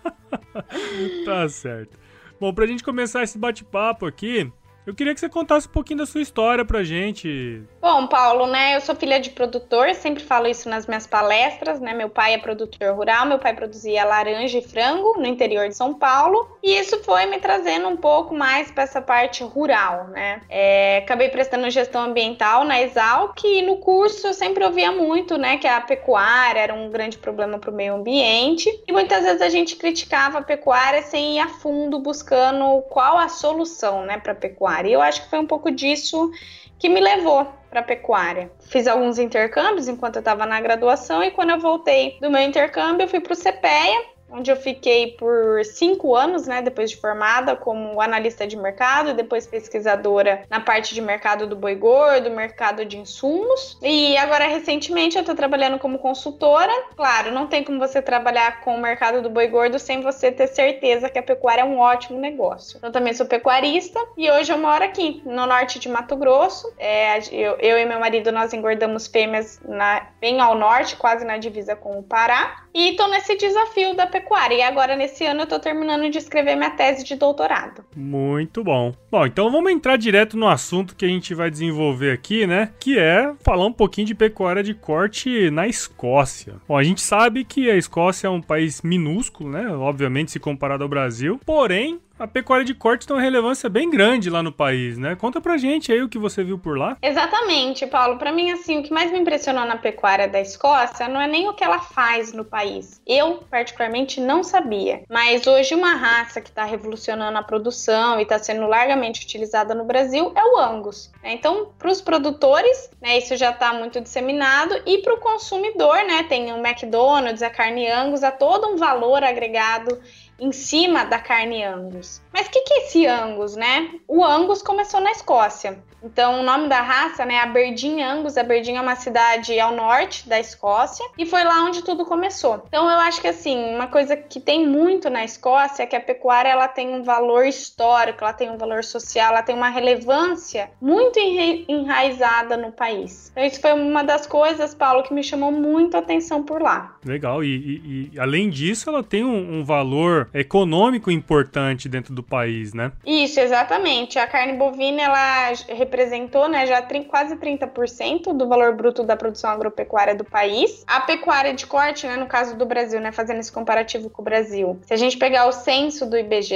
tá 1.26 1.46
certo. 1.50 2.00
Bom, 2.40 2.54
pra 2.54 2.66
gente 2.66 2.82
começar 2.82 3.22
esse 3.22 3.36
bate-papo 3.36 4.06
aqui, 4.06 4.50
eu 4.86 4.94
queria 4.94 5.12
que 5.12 5.20
você 5.20 5.28
contasse 5.28 5.68
um 5.68 5.70
pouquinho 5.70 5.98
da 5.98 6.06
sua 6.06 6.22
história 6.22 6.64
pra 6.64 6.82
gente. 6.82 7.62
Bom, 7.80 8.06
Paulo, 8.06 8.46
né? 8.46 8.76
Eu 8.76 8.80
sou 8.80 8.96
filha 8.96 9.20
de 9.20 9.30
produtor, 9.30 9.94
sempre 9.94 10.22
falo 10.22 10.46
isso 10.46 10.68
nas 10.68 10.86
minhas 10.86 11.06
palestras, 11.06 11.80
né? 11.80 11.92
Meu 11.92 12.08
pai 12.08 12.34
é 12.34 12.38
produtor 12.38 12.94
rural, 12.94 13.26
meu 13.26 13.38
pai 13.38 13.54
produzia 13.54 14.04
laranja 14.04 14.58
e 14.58 14.62
frango 14.62 15.18
no 15.18 15.26
interior 15.26 15.68
de 15.68 15.76
São 15.76 15.94
Paulo, 15.94 16.56
e 16.62 16.72
isso 16.78 17.02
foi 17.04 17.26
me 17.26 17.38
trazendo 17.38 17.88
um 17.88 17.96
pouco 17.96 18.34
mais 18.34 18.70
para 18.70 18.84
essa 18.84 19.02
parte 19.02 19.44
rural, 19.44 20.08
né? 20.08 20.40
É, 20.48 20.98
acabei 20.98 21.28
prestando 21.28 21.68
gestão 21.70 22.02
ambiental 22.02 22.64
na 22.64 22.80
Exalc 22.80 23.44
e 23.44 23.62
no 23.62 23.76
curso 23.76 24.28
eu 24.28 24.34
sempre 24.34 24.64
ouvia 24.64 24.90
muito, 24.90 25.36
né, 25.36 25.58
que 25.58 25.66
a 25.66 25.80
pecuária 25.80 26.60
era 26.60 26.74
um 26.74 26.90
grande 26.90 27.18
problema 27.18 27.58
para 27.58 27.70
o 27.70 27.74
meio 27.74 27.94
ambiente, 27.94 28.68
e 28.86 28.92
muitas 28.92 29.24
vezes 29.24 29.42
a 29.42 29.48
gente 29.48 29.76
criticava 29.76 30.38
a 30.38 30.42
pecuária 30.42 31.02
sem 31.02 31.36
ir 31.36 31.40
a 31.40 31.48
fundo 31.48 31.98
buscando 31.98 32.82
qual 32.88 33.18
a 33.18 33.28
solução, 33.28 34.04
né, 34.04 34.18
para 34.18 34.34
pecuária 34.34 34.69
pecuária. 34.70 34.88
E 34.88 34.92
eu 34.92 35.02
acho 35.02 35.22
que 35.22 35.30
foi 35.30 35.38
um 35.38 35.46
pouco 35.46 35.70
disso 35.70 36.30
que 36.78 36.88
me 36.88 37.00
levou 37.00 37.46
para 37.68 37.82
pecuária. 37.82 38.50
Fiz 38.60 38.86
alguns 38.86 39.18
intercâmbios 39.18 39.88
enquanto 39.88 40.16
eu 40.16 40.20
estava 40.20 40.46
na 40.46 40.60
graduação 40.60 41.22
e 41.22 41.30
quando 41.30 41.50
eu 41.50 41.58
voltei 41.58 42.16
do 42.20 42.30
meu 42.30 42.40
intercâmbio, 42.40 43.04
eu 43.04 43.08
fui 43.08 43.20
para 43.20 43.32
o 43.32 43.36
CPEA 43.36 44.02
onde 44.32 44.50
eu 44.50 44.56
fiquei 44.56 45.12
por 45.12 45.64
cinco 45.64 46.14
anos, 46.14 46.46
né, 46.46 46.62
depois 46.62 46.90
de 46.90 46.96
formada, 46.96 47.56
como 47.56 48.00
analista 48.00 48.46
de 48.46 48.56
mercado, 48.56 49.14
depois 49.14 49.46
pesquisadora 49.46 50.44
na 50.48 50.60
parte 50.60 50.94
de 50.94 51.00
mercado 51.00 51.46
do 51.46 51.56
boi 51.56 51.74
gordo, 51.74 52.30
mercado 52.30 52.84
de 52.84 52.96
insumos. 52.98 53.78
E 53.82 54.16
agora, 54.16 54.46
recentemente, 54.46 55.16
eu 55.16 55.20
estou 55.20 55.34
trabalhando 55.34 55.78
como 55.78 55.98
consultora. 55.98 56.72
Claro, 56.96 57.30
não 57.32 57.46
tem 57.46 57.64
como 57.64 57.78
você 57.78 58.00
trabalhar 58.00 58.60
com 58.60 58.74
o 58.74 58.80
mercado 58.80 59.22
do 59.22 59.30
boi 59.30 59.48
gordo 59.48 59.78
sem 59.78 60.00
você 60.00 60.30
ter 60.30 60.46
certeza 60.46 61.08
que 61.08 61.18
a 61.18 61.22
pecuária 61.22 61.62
é 61.62 61.64
um 61.64 61.78
ótimo 61.78 62.18
negócio. 62.18 62.78
Eu 62.82 62.92
também 62.92 63.12
sou 63.12 63.26
pecuarista 63.26 64.00
e 64.16 64.30
hoje 64.30 64.52
eu 64.52 64.58
moro 64.58 64.84
aqui, 64.84 65.22
no 65.24 65.46
norte 65.46 65.78
de 65.78 65.88
Mato 65.88 66.16
Grosso. 66.16 66.72
É, 66.78 67.18
eu, 67.32 67.56
eu, 67.58 67.78
e 67.78 67.84
meu 67.84 67.98
marido, 67.98 68.30
nós 68.32 68.52
engordamos 68.52 69.06
fêmeas 69.06 69.60
na, 69.66 70.06
bem 70.20 70.40
ao 70.40 70.54
norte, 70.54 70.96
quase 70.96 71.24
na 71.24 71.36
divisa 71.36 71.74
com 71.74 71.98
o 71.98 72.02
Pará. 72.02 72.64
E 72.72 72.90
estou 72.90 73.08
nesse 73.08 73.36
desafio 73.36 73.94
da 73.94 74.06
pecuária 74.06 74.19
pecuária. 74.20 74.54
E 74.54 74.62
agora, 74.62 74.96
nesse 74.96 75.24
ano, 75.24 75.42
eu 75.42 75.46
tô 75.46 75.58
terminando 75.58 76.10
de 76.10 76.18
escrever 76.18 76.56
minha 76.56 76.70
tese 76.70 77.04
de 77.04 77.16
doutorado. 77.16 77.84
Muito 77.96 78.62
bom. 78.62 78.94
Bom, 79.10 79.26
então 79.26 79.50
vamos 79.50 79.72
entrar 79.72 79.96
direto 79.96 80.36
no 80.36 80.46
assunto 80.46 80.94
que 80.94 81.04
a 81.04 81.08
gente 81.08 81.34
vai 81.34 81.50
desenvolver 81.50 82.12
aqui, 82.12 82.46
né? 82.46 82.70
Que 82.78 82.98
é 82.98 83.32
falar 83.42 83.66
um 83.66 83.72
pouquinho 83.72 84.06
de 84.06 84.14
pecuária 84.14 84.62
de 84.62 84.74
corte 84.74 85.50
na 85.50 85.66
Escócia. 85.66 86.54
Bom, 86.68 86.76
a 86.76 86.82
gente 86.82 87.00
sabe 87.00 87.44
que 87.44 87.70
a 87.70 87.76
Escócia 87.76 88.26
é 88.26 88.30
um 88.30 88.42
país 88.42 88.82
minúsculo, 88.82 89.50
né? 89.50 89.68
Obviamente, 89.68 90.30
se 90.30 90.38
comparado 90.38 90.82
ao 90.82 90.88
Brasil. 90.88 91.40
Porém, 91.44 92.00
a 92.20 92.26
pecuária 92.26 92.64
de 92.64 92.74
corte 92.74 93.06
tem 93.06 93.16
uma 93.16 93.22
relevância 93.22 93.68
bem 93.70 93.88
grande 93.88 94.28
lá 94.28 94.42
no 94.42 94.52
país, 94.52 94.98
né? 94.98 95.16
Conta 95.16 95.40
pra 95.40 95.56
gente 95.56 95.90
aí 95.90 96.02
o 96.02 96.08
que 96.08 96.18
você 96.18 96.44
viu 96.44 96.58
por 96.58 96.76
lá. 96.76 96.98
Exatamente, 97.00 97.86
Paulo. 97.86 98.18
Para 98.18 98.30
mim, 98.30 98.50
assim, 98.50 98.78
o 98.78 98.82
que 98.82 98.92
mais 98.92 99.10
me 99.10 99.18
impressionou 99.18 99.64
na 99.64 99.76
pecuária 99.76 100.28
da 100.28 100.38
Escócia 100.38 101.08
não 101.08 101.18
é 101.18 101.26
nem 101.26 101.48
o 101.48 101.54
que 101.54 101.64
ela 101.64 101.78
faz 101.78 102.34
no 102.34 102.44
país. 102.44 103.00
Eu, 103.06 103.40
particularmente, 103.50 104.20
não 104.20 104.44
sabia. 104.44 105.02
Mas 105.08 105.46
hoje, 105.46 105.74
uma 105.74 105.94
raça 105.94 106.42
que 106.42 106.50
está 106.50 106.64
revolucionando 106.64 107.38
a 107.38 107.42
produção 107.42 108.18
e 108.18 108.22
está 108.22 108.38
sendo 108.38 108.66
largamente 108.66 109.24
utilizada 109.24 109.74
no 109.74 109.84
Brasil 109.84 110.30
é 110.36 110.44
o 110.44 110.58
Angus. 110.58 111.10
Né? 111.22 111.32
Então, 111.32 111.70
para 111.78 111.90
os 111.90 112.02
produtores, 112.02 112.90
né, 113.00 113.16
isso 113.16 113.34
já 113.34 113.50
está 113.50 113.72
muito 113.72 113.98
disseminado, 113.98 114.74
e 114.84 114.98
para 114.98 115.14
o 115.14 115.20
consumidor, 115.20 115.96
né, 116.04 116.24
tem 116.24 116.52
o 116.52 116.58
McDonald's, 116.58 117.42
a 117.42 117.48
carne 117.48 117.88
Angus, 117.88 118.22
há 118.22 118.30
todo 118.30 118.68
um 118.68 118.76
valor 118.76 119.24
agregado 119.24 119.98
em 120.40 120.52
cima 120.52 121.04
da 121.04 121.18
carne 121.18 121.62
Angus. 121.62 122.22
Mas 122.32 122.46
o 122.46 122.50
que, 122.50 122.60
que 122.62 122.74
é 122.74 122.86
esse 122.86 123.06
Angus, 123.06 123.54
né? 123.56 123.90
O 124.08 124.24
Angus 124.24 124.62
começou 124.62 125.00
na 125.00 125.10
Escócia. 125.10 125.82
Então, 126.02 126.40
o 126.40 126.42
nome 126.42 126.68
da 126.68 126.80
raça 126.80 127.24
né, 127.24 127.34
é 127.34 127.40
Aberdeen 127.40 128.02
Angus. 128.02 128.36
Aberdeen 128.36 128.76
é 128.76 128.80
uma 128.80 128.96
cidade 128.96 129.58
ao 129.58 129.74
norte 129.74 130.28
da 130.28 130.40
Escócia 130.40 131.04
e 131.16 131.26
foi 131.26 131.44
lá 131.44 131.64
onde 131.64 131.82
tudo 131.82 132.04
começou. 132.04 132.64
Então, 132.68 132.90
eu 132.90 132.98
acho 133.00 133.20
que 133.20 133.28
assim, 133.28 133.74
uma 133.74 133.86
coisa 133.86 134.16
que 134.16 134.40
tem 134.40 134.66
muito 134.66 135.10
na 135.10 135.24
Escócia 135.24 135.82
é 135.82 135.86
que 135.86 135.96
a 135.96 136.00
pecuária 136.00 136.48
ela 136.48 136.68
tem 136.68 136.88
um 136.88 137.02
valor 137.02 137.44
histórico, 137.44 138.24
ela 138.24 138.32
tem 138.32 138.50
um 138.50 138.56
valor 138.56 138.84
social, 138.84 139.30
ela 139.30 139.42
tem 139.42 139.54
uma 139.54 139.68
relevância 139.68 140.70
muito 140.80 141.18
enraizada 141.18 142.56
no 142.56 142.72
país. 142.72 143.30
Então, 143.32 143.44
isso 143.44 143.60
foi 143.60 143.72
uma 143.72 144.02
das 144.02 144.26
coisas, 144.26 144.74
Paulo, 144.74 145.02
que 145.02 145.12
me 145.12 145.22
chamou 145.22 145.52
muito 145.52 145.96
a 145.96 146.00
atenção 146.00 146.42
por 146.42 146.62
lá. 146.62 146.96
Legal, 147.04 147.44
e, 147.44 147.48
e, 147.48 148.10
e 148.12 148.20
além 148.20 148.48
disso, 148.48 148.88
ela 148.88 149.02
tem 149.02 149.24
um, 149.24 149.60
um 149.60 149.64
valor 149.64 150.28
econômico 150.32 151.10
importante 151.10 151.88
dentro 151.88 152.14
do 152.14 152.22
país, 152.22 152.72
né? 152.72 152.92
Isso, 153.04 153.40
exatamente. 153.40 154.18
A 154.18 154.26
carne 154.26 154.54
bovina 154.54 155.02
ela 155.02 155.52
representou, 155.90 156.48
né, 156.48 156.66
já 156.66 156.80
quase 157.08 157.36
30% 157.36 158.32
do 158.32 158.48
valor 158.48 158.74
bruto 158.76 159.02
da 159.02 159.16
produção 159.16 159.50
agropecuária 159.50 160.14
do 160.14 160.24
país. 160.24 160.84
A 160.86 161.00
pecuária 161.00 161.52
de 161.52 161.66
corte, 161.66 162.06
né, 162.06 162.16
no 162.16 162.26
caso 162.26 162.56
do 162.56 162.64
Brasil, 162.64 163.00
né, 163.00 163.10
fazendo 163.10 163.40
esse 163.40 163.50
comparativo 163.50 164.08
com 164.08 164.22
o 164.22 164.24
Brasil. 164.24 164.78
Se 164.86 164.94
a 164.94 164.96
gente 164.96 165.18
pegar 165.18 165.46
o 165.46 165.52
censo 165.52 166.06
do 166.06 166.16
IBGE, 166.16 166.54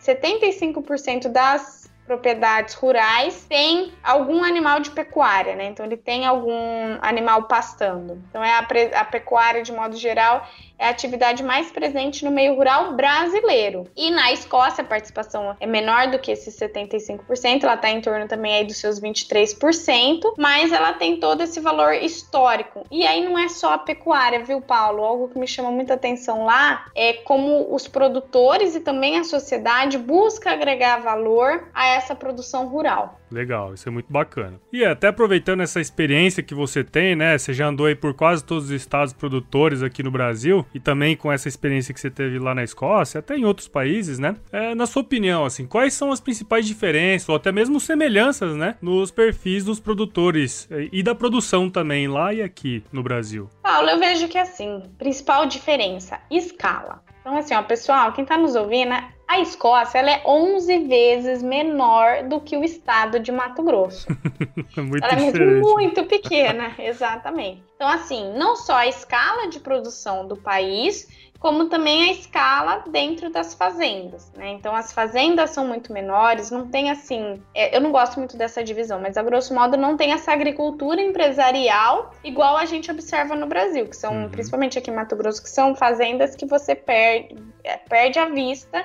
75% 0.00 1.28
das 1.28 1.82
propriedades 2.06 2.74
rurais 2.74 3.46
tem 3.48 3.92
algum 4.02 4.42
animal 4.42 4.80
de 4.80 4.90
pecuária, 4.90 5.54
né? 5.54 5.66
Então 5.66 5.86
ele 5.86 5.96
tem 5.96 6.26
algum 6.26 6.98
animal 7.00 7.44
pastando. 7.44 8.20
Então 8.28 8.42
é 8.42 8.52
a, 8.52 8.66
a 9.00 9.04
pecuária 9.04 9.62
de 9.62 9.72
modo 9.72 9.96
geral 9.96 10.46
é 10.82 10.86
a 10.86 10.90
atividade 10.90 11.44
mais 11.44 11.70
presente 11.70 12.24
no 12.24 12.30
meio 12.30 12.56
rural 12.56 12.94
brasileiro. 12.94 13.86
E 13.96 14.10
na 14.10 14.32
Escócia 14.32 14.82
a 14.82 14.86
participação 14.86 15.56
é 15.60 15.66
menor 15.66 16.10
do 16.10 16.18
que 16.18 16.32
esses 16.32 16.58
75%, 16.58 17.62
ela 17.62 17.74
está 17.74 17.88
em 17.88 18.00
torno 18.00 18.26
também 18.26 18.56
aí 18.56 18.64
dos 18.64 18.78
seus 18.78 19.00
23%, 19.00 20.34
mas 20.36 20.72
ela 20.72 20.92
tem 20.92 21.20
todo 21.20 21.42
esse 21.42 21.60
valor 21.60 21.94
histórico. 21.94 22.84
E 22.90 23.06
aí 23.06 23.24
não 23.24 23.38
é 23.38 23.48
só 23.48 23.74
a 23.74 23.78
pecuária, 23.78 24.42
viu, 24.44 24.60
Paulo? 24.60 25.04
Algo 25.04 25.28
que 25.28 25.38
me 25.38 25.46
chama 25.46 25.70
muita 25.70 25.94
atenção 25.94 26.44
lá 26.44 26.86
é 26.96 27.12
como 27.12 27.72
os 27.72 27.86
produtores 27.86 28.74
e 28.74 28.80
também 28.80 29.18
a 29.18 29.24
sociedade 29.24 29.96
busca 29.96 30.50
agregar 30.50 30.98
valor 30.98 31.68
a 31.72 31.86
essa 31.86 32.14
produção 32.14 32.66
rural. 32.66 33.20
Legal, 33.30 33.72
isso 33.72 33.88
é 33.88 33.92
muito 33.92 34.12
bacana. 34.12 34.60
E 34.70 34.84
até 34.84 35.08
aproveitando 35.08 35.62
essa 35.62 35.80
experiência 35.80 36.42
que 36.42 36.54
você 36.54 36.84
tem, 36.84 37.16
né? 37.16 37.38
Você 37.38 37.54
já 37.54 37.66
andou 37.66 37.86
aí 37.86 37.94
por 37.94 38.12
quase 38.12 38.44
todos 38.44 38.64
os 38.64 38.70
estados 38.70 39.14
produtores 39.14 39.82
aqui 39.82 40.02
no 40.02 40.10
Brasil 40.10 40.66
e 40.74 40.80
também 40.80 41.16
com 41.16 41.30
essa 41.30 41.48
experiência 41.48 41.92
que 41.92 42.00
você 42.00 42.10
teve 42.10 42.38
lá 42.38 42.54
na 42.54 42.62
Escócia, 42.62 43.18
até 43.18 43.36
em 43.36 43.44
outros 43.44 43.68
países, 43.68 44.18
né? 44.18 44.36
É, 44.50 44.74
na 44.74 44.86
sua 44.86 45.02
opinião, 45.02 45.44
assim, 45.44 45.66
quais 45.66 45.94
são 45.94 46.12
as 46.12 46.20
principais 46.20 46.66
diferenças 46.66 47.28
ou 47.28 47.36
até 47.36 47.52
mesmo 47.52 47.80
semelhanças, 47.80 48.56
né, 48.56 48.76
nos 48.80 49.10
perfis 49.10 49.64
dos 49.64 49.80
produtores 49.80 50.68
é, 50.70 50.88
e 50.92 51.02
da 51.02 51.14
produção 51.14 51.68
também 51.68 52.08
lá 52.08 52.32
e 52.32 52.42
aqui 52.42 52.82
no 52.92 53.02
Brasil? 53.02 53.48
Paulo, 53.62 53.88
eu 53.88 53.98
vejo 53.98 54.28
que 54.28 54.38
assim, 54.38 54.82
principal 54.98 55.46
diferença, 55.46 56.20
escala. 56.30 57.02
Então, 57.20 57.36
assim, 57.36 57.54
ó, 57.54 57.62
pessoal, 57.62 58.12
quem 58.12 58.24
tá 58.24 58.36
nos 58.36 58.56
ouvindo, 58.56 58.92
A 59.32 59.40
Escócia 59.40 59.98
ela 59.98 60.10
é 60.10 60.22
11 60.26 60.80
vezes 60.80 61.42
menor 61.42 62.24
do 62.24 62.38
que 62.38 62.54
o 62.54 62.62
estado 62.62 63.18
de 63.18 63.32
Mato 63.32 63.62
Grosso. 63.62 64.06
muito 64.76 65.02
ela 65.02 65.14
é 65.14 65.58
muito 65.58 66.04
pequena, 66.04 66.74
exatamente. 66.78 67.62
Então, 67.74 67.88
assim, 67.88 68.30
não 68.36 68.56
só 68.56 68.74
a 68.74 68.86
escala 68.86 69.48
de 69.48 69.58
produção 69.58 70.28
do 70.28 70.36
país, 70.36 71.08
como 71.38 71.64
também 71.64 72.10
a 72.10 72.12
escala 72.12 72.84
dentro 72.86 73.30
das 73.30 73.54
fazendas, 73.54 74.30
né? 74.36 74.50
Então 74.50 74.76
as 74.76 74.92
fazendas 74.92 75.48
são 75.48 75.66
muito 75.66 75.94
menores, 75.94 76.50
não 76.50 76.68
tem 76.68 76.90
assim, 76.90 77.42
é, 77.54 77.74
eu 77.74 77.80
não 77.80 77.90
gosto 77.90 78.18
muito 78.18 78.36
dessa 78.36 78.62
divisão, 78.62 79.00
mas 79.00 79.16
a 79.16 79.22
grosso 79.22 79.54
modo 79.54 79.78
não 79.78 79.96
tem 79.96 80.12
essa 80.12 80.30
agricultura 80.30 81.00
empresarial 81.00 82.12
igual 82.22 82.58
a 82.58 82.66
gente 82.66 82.90
observa 82.90 83.34
no 83.34 83.46
Brasil, 83.46 83.88
que 83.88 83.96
são, 83.96 84.12
uhum. 84.12 84.28
principalmente 84.28 84.78
aqui 84.78 84.90
em 84.90 84.94
Mato 84.94 85.16
Grosso, 85.16 85.42
que 85.42 85.48
são 85.48 85.74
fazendas 85.74 86.36
que 86.36 86.44
você 86.44 86.74
perde, 86.74 87.34
é, 87.64 87.78
perde 87.78 88.18
a 88.18 88.26
vista 88.26 88.84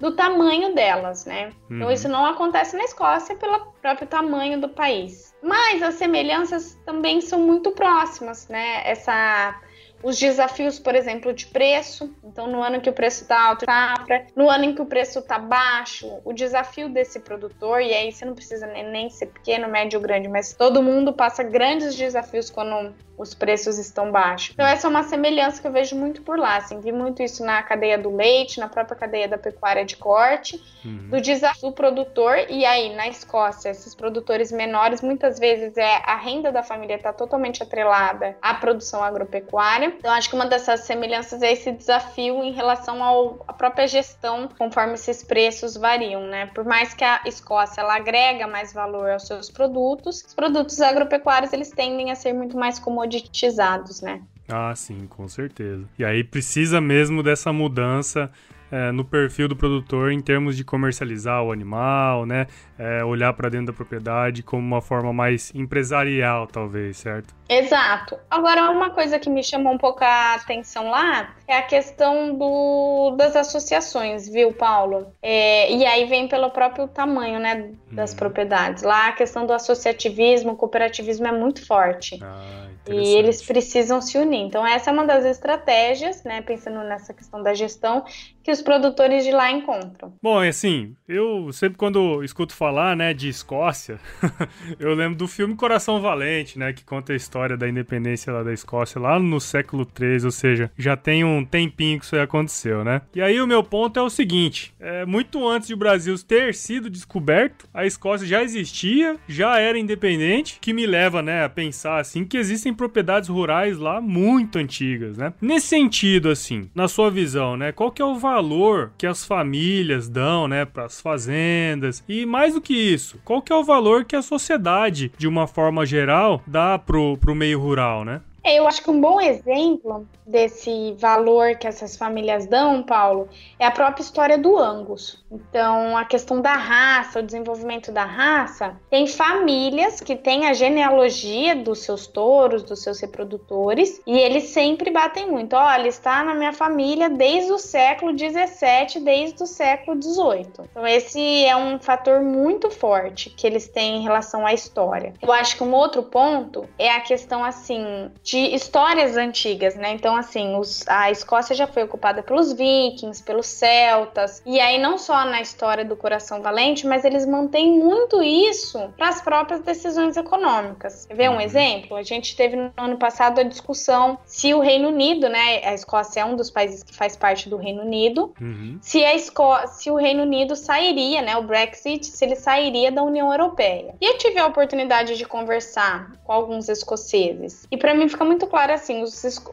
do 0.00 0.12
tamanho 0.12 0.74
delas, 0.74 1.24
né? 1.24 1.52
Então, 1.66 1.70
uhum. 1.70 1.76
Então 1.76 1.92
isso 1.92 2.08
não 2.08 2.26
acontece 2.26 2.76
na 2.76 2.84
Escócia 2.84 3.36
pelo 3.36 3.72
próprio 3.80 4.06
tamanho 4.06 4.60
do 4.60 4.68
país. 4.68 5.34
Mas 5.46 5.80
as 5.80 5.94
semelhanças 5.94 6.76
também 6.84 7.20
são 7.20 7.38
muito 7.38 7.70
próximas, 7.70 8.48
né? 8.48 8.82
Essa 8.84 9.54
os 10.02 10.18
desafios, 10.18 10.78
por 10.78 10.94
exemplo, 10.94 11.32
de 11.32 11.46
preço. 11.46 12.14
Então, 12.22 12.46
no 12.46 12.62
ano 12.62 12.80
que 12.80 12.90
o 12.90 12.92
preço 12.92 13.22
está 13.22 13.48
alto, 13.48 13.64
safra. 13.64 14.26
No 14.36 14.48
ano 14.50 14.64
em 14.64 14.74
que 14.74 14.82
o 14.82 14.86
preço 14.86 15.20
está 15.20 15.38
baixo, 15.38 16.20
o 16.24 16.32
desafio 16.32 16.88
desse 16.88 17.20
produtor, 17.20 17.80
e 17.80 17.92
aí 17.92 18.12
você 18.12 18.24
não 18.24 18.34
precisa 18.34 18.66
nem, 18.66 18.88
nem 18.88 19.10
ser 19.10 19.26
pequeno, 19.26 19.68
médio 19.68 19.98
ou 19.98 20.02
grande, 20.02 20.28
mas 20.28 20.52
todo 20.52 20.82
mundo 20.82 21.12
passa 21.12 21.42
grandes 21.42 21.94
desafios 21.94 22.50
quando 22.50 22.94
os 23.18 23.34
preços 23.34 23.78
estão 23.78 24.12
baixos. 24.12 24.50
Então, 24.52 24.66
essa 24.66 24.86
é 24.86 24.90
uma 24.90 25.02
semelhança 25.02 25.60
que 25.60 25.66
eu 25.66 25.72
vejo 25.72 25.96
muito 25.96 26.22
por 26.22 26.38
lá. 26.38 26.56
Assim, 26.56 26.78
vi 26.80 26.92
muito 26.92 27.22
isso 27.22 27.44
na 27.44 27.62
cadeia 27.62 27.96
do 27.96 28.14
leite, 28.14 28.60
na 28.60 28.68
própria 28.68 28.96
cadeia 28.96 29.26
da 29.26 29.38
pecuária 29.38 29.84
de 29.84 29.96
corte, 29.96 30.62
uhum. 30.84 31.08
do 31.08 31.20
desafio 31.20 31.70
do 31.70 31.72
produtor. 31.72 32.36
E 32.50 32.64
aí, 32.64 32.94
na 32.94 33.08
Escócia, 33.08 33.70
esses 33.70 33.94
produtores 33.94 34.52
menores, 34.52 35.00
muitas 35.00 35.35
vezes 35.38 35.76
é 35.76 36.02
a 36.04 36.16
renda 36.16 36.50
da 36.50 36.62
família 36.62 36.96
está 36.96 37.12
totalmente 37.12 37.62
atrelada 37.62 38.36
à 38.40 38.54
produção 38.54 39.02
agropecuária. 39.02 39.94
Então, 39.98 40.12
acho 40.12 40.28
que 40.28 40.34
uma 40.34 40.46
dessas 40.46 40.80
semelhanças 40.80 41.42
é 41.42 41.52
esse 41.52 41.72
desafio 41.72 42.42
em 42.42 42.52
relação 42.52 43.02
ao, 43.02 43.44
à 43.46 43.52
própria 43.52 43.86
gestão, 43.86 44.48
conforme 44.58 44.94
esses 44.94 45.22
preços 45.22 45.76
variam, 45.76 46.26
né? 46.26 46.46
Por 46.46 46.64
mais 46.64 46.94
que 46.94 47.04
a 47.04 47.20
Escócia 47.24 47.80
ela 47.80 47.96
agrega 47.96 48.46
mais 48.46 48.72
valor 48.72 49.10
aos 49.10 49.26
seus 49.26 49.50
produtos, 49.50 50.24
os 50.26 50.34
produtos 50.34 50.80
agropecuários 50.80 51.52
eles 51.52 51.70
tendem 51.70 52.10
a 52.10 52.14
ser 52.14 52.32
muito 52.32 52.56
mais 52.56 52.78
comoditizados, 52.78 54.00
né? 54.00 54.22
Ah, 54.48 54.72
sim, 54.76 55.06
com 55.08 55.26
certeza. 55.26 55.84
E 55.98 56.04
aí 56.04 56.22
precisa 56.22 56.80
mesmo 56.80 57.22
dessa 57.22 57.52
mudança 57.52 58.30
é, 58.70 58.90
no 58.92 59.04
perfil 59.04 59.48
do 59.48 59.56
produtor 59.56 60.12
em 60.12 60.20
termos 60.20 60.56
de 60.56 60.64
comercializar 60.64 61.42
o 61.42 61.52
animal, 61.52 62.26
né? 62.26 62.46
É, 62.78 63.04
olhar 63.04 63.32
para 63.32 63.48
dentro 63.48 63.66
da 63.66 63.72
propriedade 63.72 64.42
como 64.42 64.62
uma 64.62 64.82
forma 64.82 65.12
mais 65.12 65.52
empresarial, 65.54 66.46
talvez, 66.46 66.98
certo? 66.98 67.34
Exato. 67.48 68.18
Agora, 68.30 68.70
uma 68.70 68.90
coisa 68.90 69.18
que 69.18 69.30
me 69.30 69.42
chamou 69.42 69.72
um 69.72 69.78
pouco 69.78 70.02
a 70.02 70.34
atenção 70.34 70.90
lá 70.90 71.34
é 71.46 71.56
a 71.56 71.62
questão 71.62 72.36
do, 72.36 73.14
das 73.16 73.36
associações, 73.36 74.28
viu, 74.28 74.52
Paulo? 74.52 75.12
É, 75.22 75.72
e 75.72 75.86
aí 75.86 76.04
vem 76.06 76.26
pelo 76.26 76.50
próprio 76.50 76.88
tamanho, 76.88 77.38
né, 77.38 77.70
das 77.92 78.12
hum. 78.12 78.16
propriedades. 78.16 78.82
Lá 78.82 79.08
a 79.08 79.12
questão 79.12 79.46
do 79.46 79.52
associativismo, 79.52 80.52
o 80.52 80.56
cooperativismo 80.56 81.26
é 81.26 81.32
muito 81.32 81.64
forte. 81.64 82.18
Ah, 82.22 82.66
e 82.88 83.14
eles 83.16 83.42
precisam 83.42 84.00
se 84.00 84.16
unir. 84.18 84.40
Então, 84.40 84.66
essa 84.66 84.90
é 84.90 84.92
uma 84.92 85.04
das 85.04 85.24
estratégias, 85.24 86.22
né, 86.24 86.40
pensando 86.40 86.80
nessa 86.80 87.12
questão 87.12 87.42
da 87.42 87.54
gestão, 87.54 88.04
que 88.42 88.50
os 88.56 88.62
produtores 88.62 89.24
de 89.24 89.30
lá 89.30 89.50
encontram. 89.50 90.14
Bom, 90.22 90.40
assim, 90.40 90.94
eu 91.08 91.52
sempre 91.52 91.78
quando 91.78 92.22
escuto 92.22 92.54
falar, 92.54 92.96
né, 92.96 93.12
de 93.12 93.28
Escócia, 93.28 93.98
eu 94.78 94.94
lembro 94.94 95.16
do 95.16 95.28
filme 95.28 95.54
Coração 95.54 96.00
Valente, 96.00 96.58
né, 96.58 96.72
que 96.72 96.84
conta 96.84 97.12
a 97.12 97.16
história 97.16 97.56
da 97.56 97.68
independência 97.68 98.32
lá 98.32 98.42
da 98.42 98.52
Escócia 98.52 99.00
lá 99.00 99.18
no 99.18 99.40
século 99.40 99.84
13, 99.84 100.26
ou 100.26 100.32
seja, 100.32 100.70
já 100.76 100.96
tem 100.96 101.24
um 101.24 101.44
tempinho 101.44 101.98
que 101.98 102.04
isso 102.04 102.16
aí 102.16 102.22
aconteceu, 102.22 102.84
né? 102.84 103.02
E 103.14 103.20
aí 103.20 103.40
o 103.40 103.46
meu 103.46 103.62
ponto 103.62 103.98
é 103.98 104.02
o 104.02 104.10
seguinte, 104.10 104.74
é, 104.80 105.04
muito 105.04 105.46
antes 105.46 105.68
de 105.68 105.74
o 105.74 105.76
Brasil 105.76 106.16
ter 106.18 106.54
sido 106.54 106.88
descoberto, 106.90 107.68
a 107.72 107.84
Escócia 107.84 108.26
já 108.26 108.42
existia, 108.42 109.16
já 109.28 109.58
era 109.58 109.78
independente, 109.78 110.58
que 110.60 110.72
me 110.72 110.86
leva, 110.86 111.22
né, 111.22 111.44
a 111.44 111.48
pensar 111.48 112.00
assim 112.00 112.24
que 112.24 112.36
existem 112.36 112.72
propriedades 112.72 113.28
rurais 113.28 113.78
lá 113.78 114.00
muito 114.00 114.58
antigas, 114.58 115.16
né? 115.16 115.32
Nesse 115.40 115.66
sentido, 115.68 116.30
assim, 116.30 116.70
na 116.74 116.88
sua 116.88 117.10
visão, 117.10 117.56
né, 117.56 117.72
qual 117.72 117.90
que 117.90 118.02
é 118.02 118.04
o 118.04 118.16
valor 118.16 118.45
valor 118.46 118.92
que 118.96 119.06
as 119.06 119.24
famílias 119.24 120.08
dão, 120.08 120.46
né, 120.46 120.64
para 120.64 120.84
as 120.84 121.00
fazendas 121.00 122.04
e 122.08 122.24
mais 122.24 122.54
do 122.54 122.60
que 122.60 122.74
isso, 122.74 123.18
qual 123.24 123.42
que 123.42 123.52
é 123.52 123.56
o 123.56 123.64
valor 123.64 124.04
que 124.04 124.14
a 124.14 124.22
sociedade, 124.22 125.10
de 125.18 125.26
uma 125.26 125.48
forma 125.48 125.84
geral, 125.84 126.40
dá 126.46 126.78
pro, 126.78 127.16
pro 127.18 127.34
meio 127.34 127.58
rural, 127.58 128.04
né? 128.04 128.20
É, 128.46 128.60
eu 128.60 128.68
acho 128.68 128.80
que 128.80 128.88
um 128.88 129.00
bom 129.00 129.20
exemplo 129.20 130.06
desse 130.24 130.92
valor 131.00 131.56
que 131.56 131.66
essas 131.66 131.96
famílias 131.96 132.46
dão, 132.46 132.80
Paulo, 132.80 133.28
é 133.58 133.66
a 133.66 133.72
própria 133.72 134.04
história 134.04 134.38
do 134.38 134.56
Angus. 134.56 135.24
Então, 135.28 135.96
a 135.96 136.04
questão 136.04 136.40
da 136.40 136.52
raça, 136.52 137.18
o 137.18 137.22
desenvolvimento 137.24 137.90
da 137.90 138.04
raça, 138.04 138.76
tem 138.88 139.08
famílias 139.08 140.00
que 140.00 140.14
têm 140.14 140.46
a 140.46 140.52
genealogia 140.52 141.56
dos 141.56 141.80
seus 141.80 142.06
touros, 142.06 142.62
dos 142.62 142.84
seus 142.84 143.00
reprodutores, 143.00 144.00
e 144.06 144.16
eles 144.16 144.44
sempre 144.44 144.92
batem 144.92 145.28
muito. 145.28 145.56
Olha, 145.56 145.88
está 145.88 146.22
na 146.22 146.32
minha 146.32 146.52
família 146.52 147.10
desde 147.10 147.50
o 147.50 147.58
século 147.58 148.12
17, 148.12 149.00
desde 149.00 149.42
o 149.42 149.46
século 149.46 149.98
18. 149.98 150.68
Então, 150.70 150.86
esse 150.86 151.44
é 151.44 151.56
um 151.56 151.80
fator 151.80 152.22
muito 152.22 152.70
forte 152.70 153.28
que 153.30 153.44
eles 153.44 153.66
têm 153.66 153.96
em 153.96 154.02
relação 154.04 154.46
à 154.46 154.54
história. 154.54 155.14
Eu 155.20 155.32
acho 155.32 155.56
que 155.56 155.64
um 155.64 155.74
outro 155.74 156.04
ponto 156.04 156.64
é 156.78 156.92
a 156.92 157.00
questão 157.00 157.44
assim 157.44 158.08
de 158.22 158.35
histórias 158.38 159.16
antigas, 159.16 159.74
né? 159.74 159.92
Então, 159.92 160.16
assim, 160.16 160.56
os, 160.56 160.86
a 160.86 161.10
Escócia 161.10 161.54
já 161.54 161.66
foi 161.66 161.84
ocupada 161.84 162.22
pelos 162.22 162.52
vikings, 162.52 163.22
pelos 163.22 163.46
celtas, 163.46 164.42
e 164.44 164.60
aí 164.60 164.78
não 164.78 164.98
só 164.98 165.24
na 165.24 165.40
história 165.40 165.84
do 165.84 165.96
Coração 165.96 166.42
Valente, 166.42 166.86
mas 166.86 167.04
eles 167.04 167.26
mantêm 167.26 167.70
muito 167.78 168.22
isso 168.22 168.92
para 168.96 169.08
as 169.08 169.20
próprias 169.20 169.60
decisões 169.60 170.16
econômicas. 170.16 171.06
Quer 171.06 171.14
ver 171.14 171.30
um 171.30 171.34
uhum. 171.34 171.40
exemplo? 171.40 171.96
A 171.96 172.02
gente 172.02 172.36
teve 172.36 172.56
no 172.56 172.72
ano 172.76 172.96
passado 172.96 173.40
a 173.40 173.44
discussão 173.44 174.18
se 174.24 174.52
o 174.54 174.60
Reino 174.60 174.88
Unido, 174.88 175.28
né? 175.28 175.62
A 175.64 175.74
Escócia 175.74 176.20
é 176.20 176.24
um 176.24 176.36
dos 176.36 176.50
países 176.50 176.82
que 176.82 176.94
faz 176.94 177.16
parte 177.16 177.48
do 177.48 177.56
Reino 177.56 177.82
Unido, 177.82 178.34
uhum. 178.40 178.78
se, 178.80 179.04
a 179.04 179.14
Esco 179.14 179.56
se 179.68 179.90
o 179.90 179.96
Reino 179.96 180.22
Unido 180.22 180.56
sairia, 180.56 181.22
né? 181.22 181.36
O 181.36 181.42
Brexit, 181.42 182.06
se 182.06 182.24
ele 182.24 182.36
sairia 182.36 182.90
da 182.90 183.02
União 183.02 183.30
Europeia. 183.30 183.94
E 184.00 184.04
eu 184.04 184.18
tive 184.18 184.38
a 184.38 184.46
oportunidade 184.46 185.16
de 185.16 185.24
conversar 185.24 186.12
com 186.24 186.32
alguns 186.32 186.68
escoceses, 186.68 187.66
e 187.70 187.76
para 187.76 187.94
mim 187.94 188.08
fica 188.08 188.24
muito 188.26 188.46
claro 188.46 188.72
assim, 188.72 189.04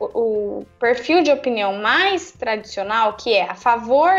o 0.01 0.65
perfil 0.79 1.23
de 1.23 1.31
opinião 1.31 1.73
mais 1.77 2.31
tradicional, 2.31 3.13
que 3.13 3.33
é 3.33 3.49
a 3.49 3.55
favor 3.55 4.11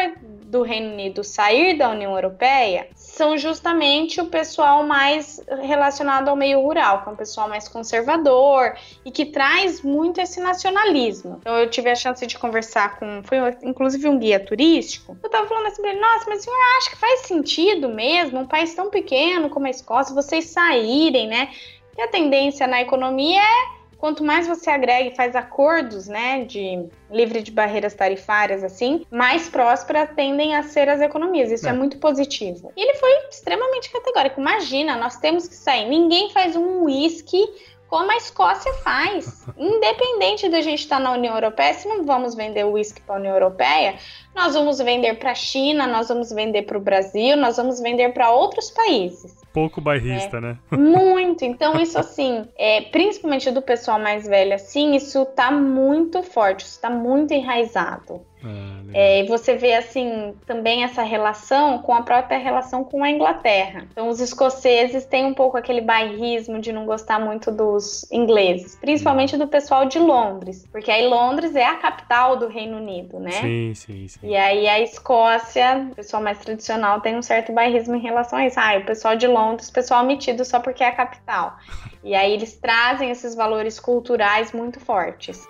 do 0.45 0.63
Reino 0.63 0.93
Unido 0.93 1.25
sair 1.25 1.77
da 1.77 1.91
União 1.91 2.15
Europeia, 2.15 2.89
são 2.95 3.37
justamente 3.37 4.21
o 4.21 4.27
pessoal 4.27 4.85
mais 4.85 5.43
relacionado 5.63 6.29
ao 6.29 6.37
meio 6.37 6.61
rural, 6.61 7.03
que 7.03 7.09
é 7.09 7.13
um 7.13 7.17
pessoal 7.17 7.49
mais 7.49 7.69
conservador 7.69 8.75
e 9.05 9.11
que 9.11 9.27
traz 9.27 9.83
muito 9.83 10.21
esse 10.21 10.41
nacionalismo. 10.41 11.39
Então 11.41 11.59
eu 11.59 11.69
tive 11.69 11.91
a 11.91 11.95
chance 11.97 12.25
de 12.25 12.39
conversar 12.39 12.99
com, 12.99 13.23
foi 13.25 13.39
inclusive 13.63 14.09
um 14.09 14.19
guia 14.19 14.39
turístico. 14.39 15.17
Eu 15.23 15.29
tava 15.29 15.49
falando 15.49 15.67
assim 15.67 15.83
pra 15.83 15.91
ele, 15.91 16.01
nossa, 16.01 16.25
mas 16.29 16.41
o 16.41 16.45
senhor 16.45 16.59
acha 16.79 16.91
que 16.91 16.97
faz 16.97 17.21
sentido 17.21 17.89
mesmo, 17.89 18.41
um 18.41 18.47
país 18.47 18.75
tão 18.75 18.91
pequeno 18.91 19.51
como 19.51 19.67
a 19.67 19.71
Escócia, 19.71 20.15
vocês 20.15 20.47
saírem, 20.47 21.27
né? 21.27 21.51
E 21.97 22.03
a 22.03 22.09
tendência 22.09 22.67
na 22.67 22.81
economia 22.81 23.41
é 23.41 23.84
quanto 23.99 24.25
mais 24.25 24.47
você 24.47 24.71
agrega 24.71 25.11
e 25.11 25.17
faz 25.17 25.35
acordos, 25.35 26.07
né, 26.07 26.45
de 26.45 26.87
livre 27.11 27.43
de 27.43 27.51
barreiras 27.51 27.95
tarifárias, 27.95 28.65
assim, 28.65 29.07
mais 29.11 29.49
prósperas 29.49 30.11
tendem 30.15 30.55
a 30.57 30.63
ser 30.63 30.89
as 30.89 31.01
economias. 31.01 31.51
Isso 31.51 31.67
é, 31.67 31.71
é 31.71 31.73
muito 31.73 31.99
positivo. 31.99 32.73
E 32.77 32.83
ele 32.83 32.95
foi 32.95 33.11
extremamente 33.31 33.91
categórico. 33.91 34.41
Imagina, 34.41 34.97
nós 34.97 35.17
temos 35.17 35.49
que 35.49 35.55
sair. 35.55 35.89
Ninguém 35.89 36.31
faz 36.31 36.57
um 36.57 36.85
uísque 36.85 37.39
como 37.89 38.11
a 38.11 38.17
Escócia 38.17 38.73
faz. 38.75 39.47
Independente 39.57 40.49
da 40.49 40.61
gente 40.61 40.81
estar 40.81 41.01
na 41.01 41.13
União 41.13 41.35
Europeia, 41.35 41.75
se 41.75 41.89
não 41.89 42.05
vamos 42.05 42.35
vender 42.35 42.65
uísque 42.65 43.01
para 43.03 43.17
a 43.17 43.19
União 43.19 43.35
Europeia, 43.35 43.97
nós 44.35 44.55
vamos 44.55 44.79
vender 44.79 45.15
para 45.15 45.33
a 45.33 45.35
China, 45.35 45.87
nós 45.87 46.09
vamos 46.09 46.31
vender 46.31 46.63
para 46.63 46.79
o 46.79 46.81
Brasil, 46.81 47.37
nós 47.37 47.57
vamos 47.57 47.81
vender 47.81 48.13
para 48.13 48.31
outros 48.31 48.71
países 48.71 49.45
pouco 49.55 49.81
bairrista, 49.81 50.39
é, 50.39 50.41
né? 50.41 50.59
Muito. 50.73 51.45
Então, 51.45 51.81
isso 51.81 51.97
assim, 51.97 52.45
é, 52.59 52.81
principalmente 52.81 53.53
do 53.53 53.63
pessoal 53.63 54.01
mais 54.01 54.27
velho, 54.27 54.53
assim, 54.53 54.97
isso 54.97 55.25
tá 55.27 55.53
muito 55.53 56.25
forte, 56.25 56.67
isso 56.67 56.81
tá 56.81 56.91
muito 56.91 57.33
enraizado. 57.33 58.21
Ah, 58.45 58.75
é, 58.93 59.25
e 59.25 59.27
você 59.27 59.57
vê 59.57 59.75
assim 59.75 60.35
também 60.47 60.85
essa 60.85 61.03
relação 61.03 61.79
com 61.79 61.93
a 61.93 62.03
própria 62.03 62.39
relação 62.39 62.85
com 62.85 63.03
a 63.03 63.11
Inglaterra. 63.11 63.87
Então 63.91 64.09
os 64.09 64.21
escoceses 64.21 65.05
têm 65.05 65.25
um 65.25 65.35
pouco 65.35 65.57
aquele 65.57 65.81
bairrismo 65.81 66.61
de 66.61 66.73
não 66.73 66.87
gostar 66.87 67.19
muito 67.19 67.51
dos 67.51 68.11
ingleses, 68.13 68.77
principalmente 68.77 69.37
do 69.37 69.49
pessoal 69.49 69.87
de 69.87 69.99
Londres, 69.99 70.67
porque 70.71 70.91
aí 70.91 71.07
Londres 71.07 71.57
é 71.57 71.65
a 71.65 71.75
capital 71.75 72.37
do 72.37 72.47
Reino 72.47 72.77
Unido, 72.77 73.19
né? 73.19 73.31
Sim, 73.31 73.75
sim, 73.75 74.09
sim. 74.09 74.21
E 74.23 74.37
aí 74.37 74.69
a 74.69 74.81
Escócia, 74.81 75.89
o 75.91 75.95
pessoal 75.95 76.23
mais 76.23 76.39
tradicional 76.39 77.01
tem 77.01 77.17
um 77.17 77.23
certo 77.23 77.53
bairrismo 77.53 77.97
em 77.97 78.01
relação 78.01 78.39
a 78.39 78.47
isso. 78.47 78.61
Ah, 78.61 78.77
o 78.77 78.85
pessoal 78.85 79.17
de 79.17 79.27
Londres, 79.27 79.71
pessoal 79.71 80.05
metido 80.05 80.45
só 80.45 80.61
porque 80.61 80.85
é 80.85 80.89
a 80.89 80.93
capital. 80.93 81.57
E 82.05 82.15
aí 82.15 82.35
eles 82.35 82.55
trazem 82.55 83.11
esses 83.11 83.35
valores 83.35 83.81
culturais 83.81 84.53
muito 84.53 84.79
fortes. 84.79 85.49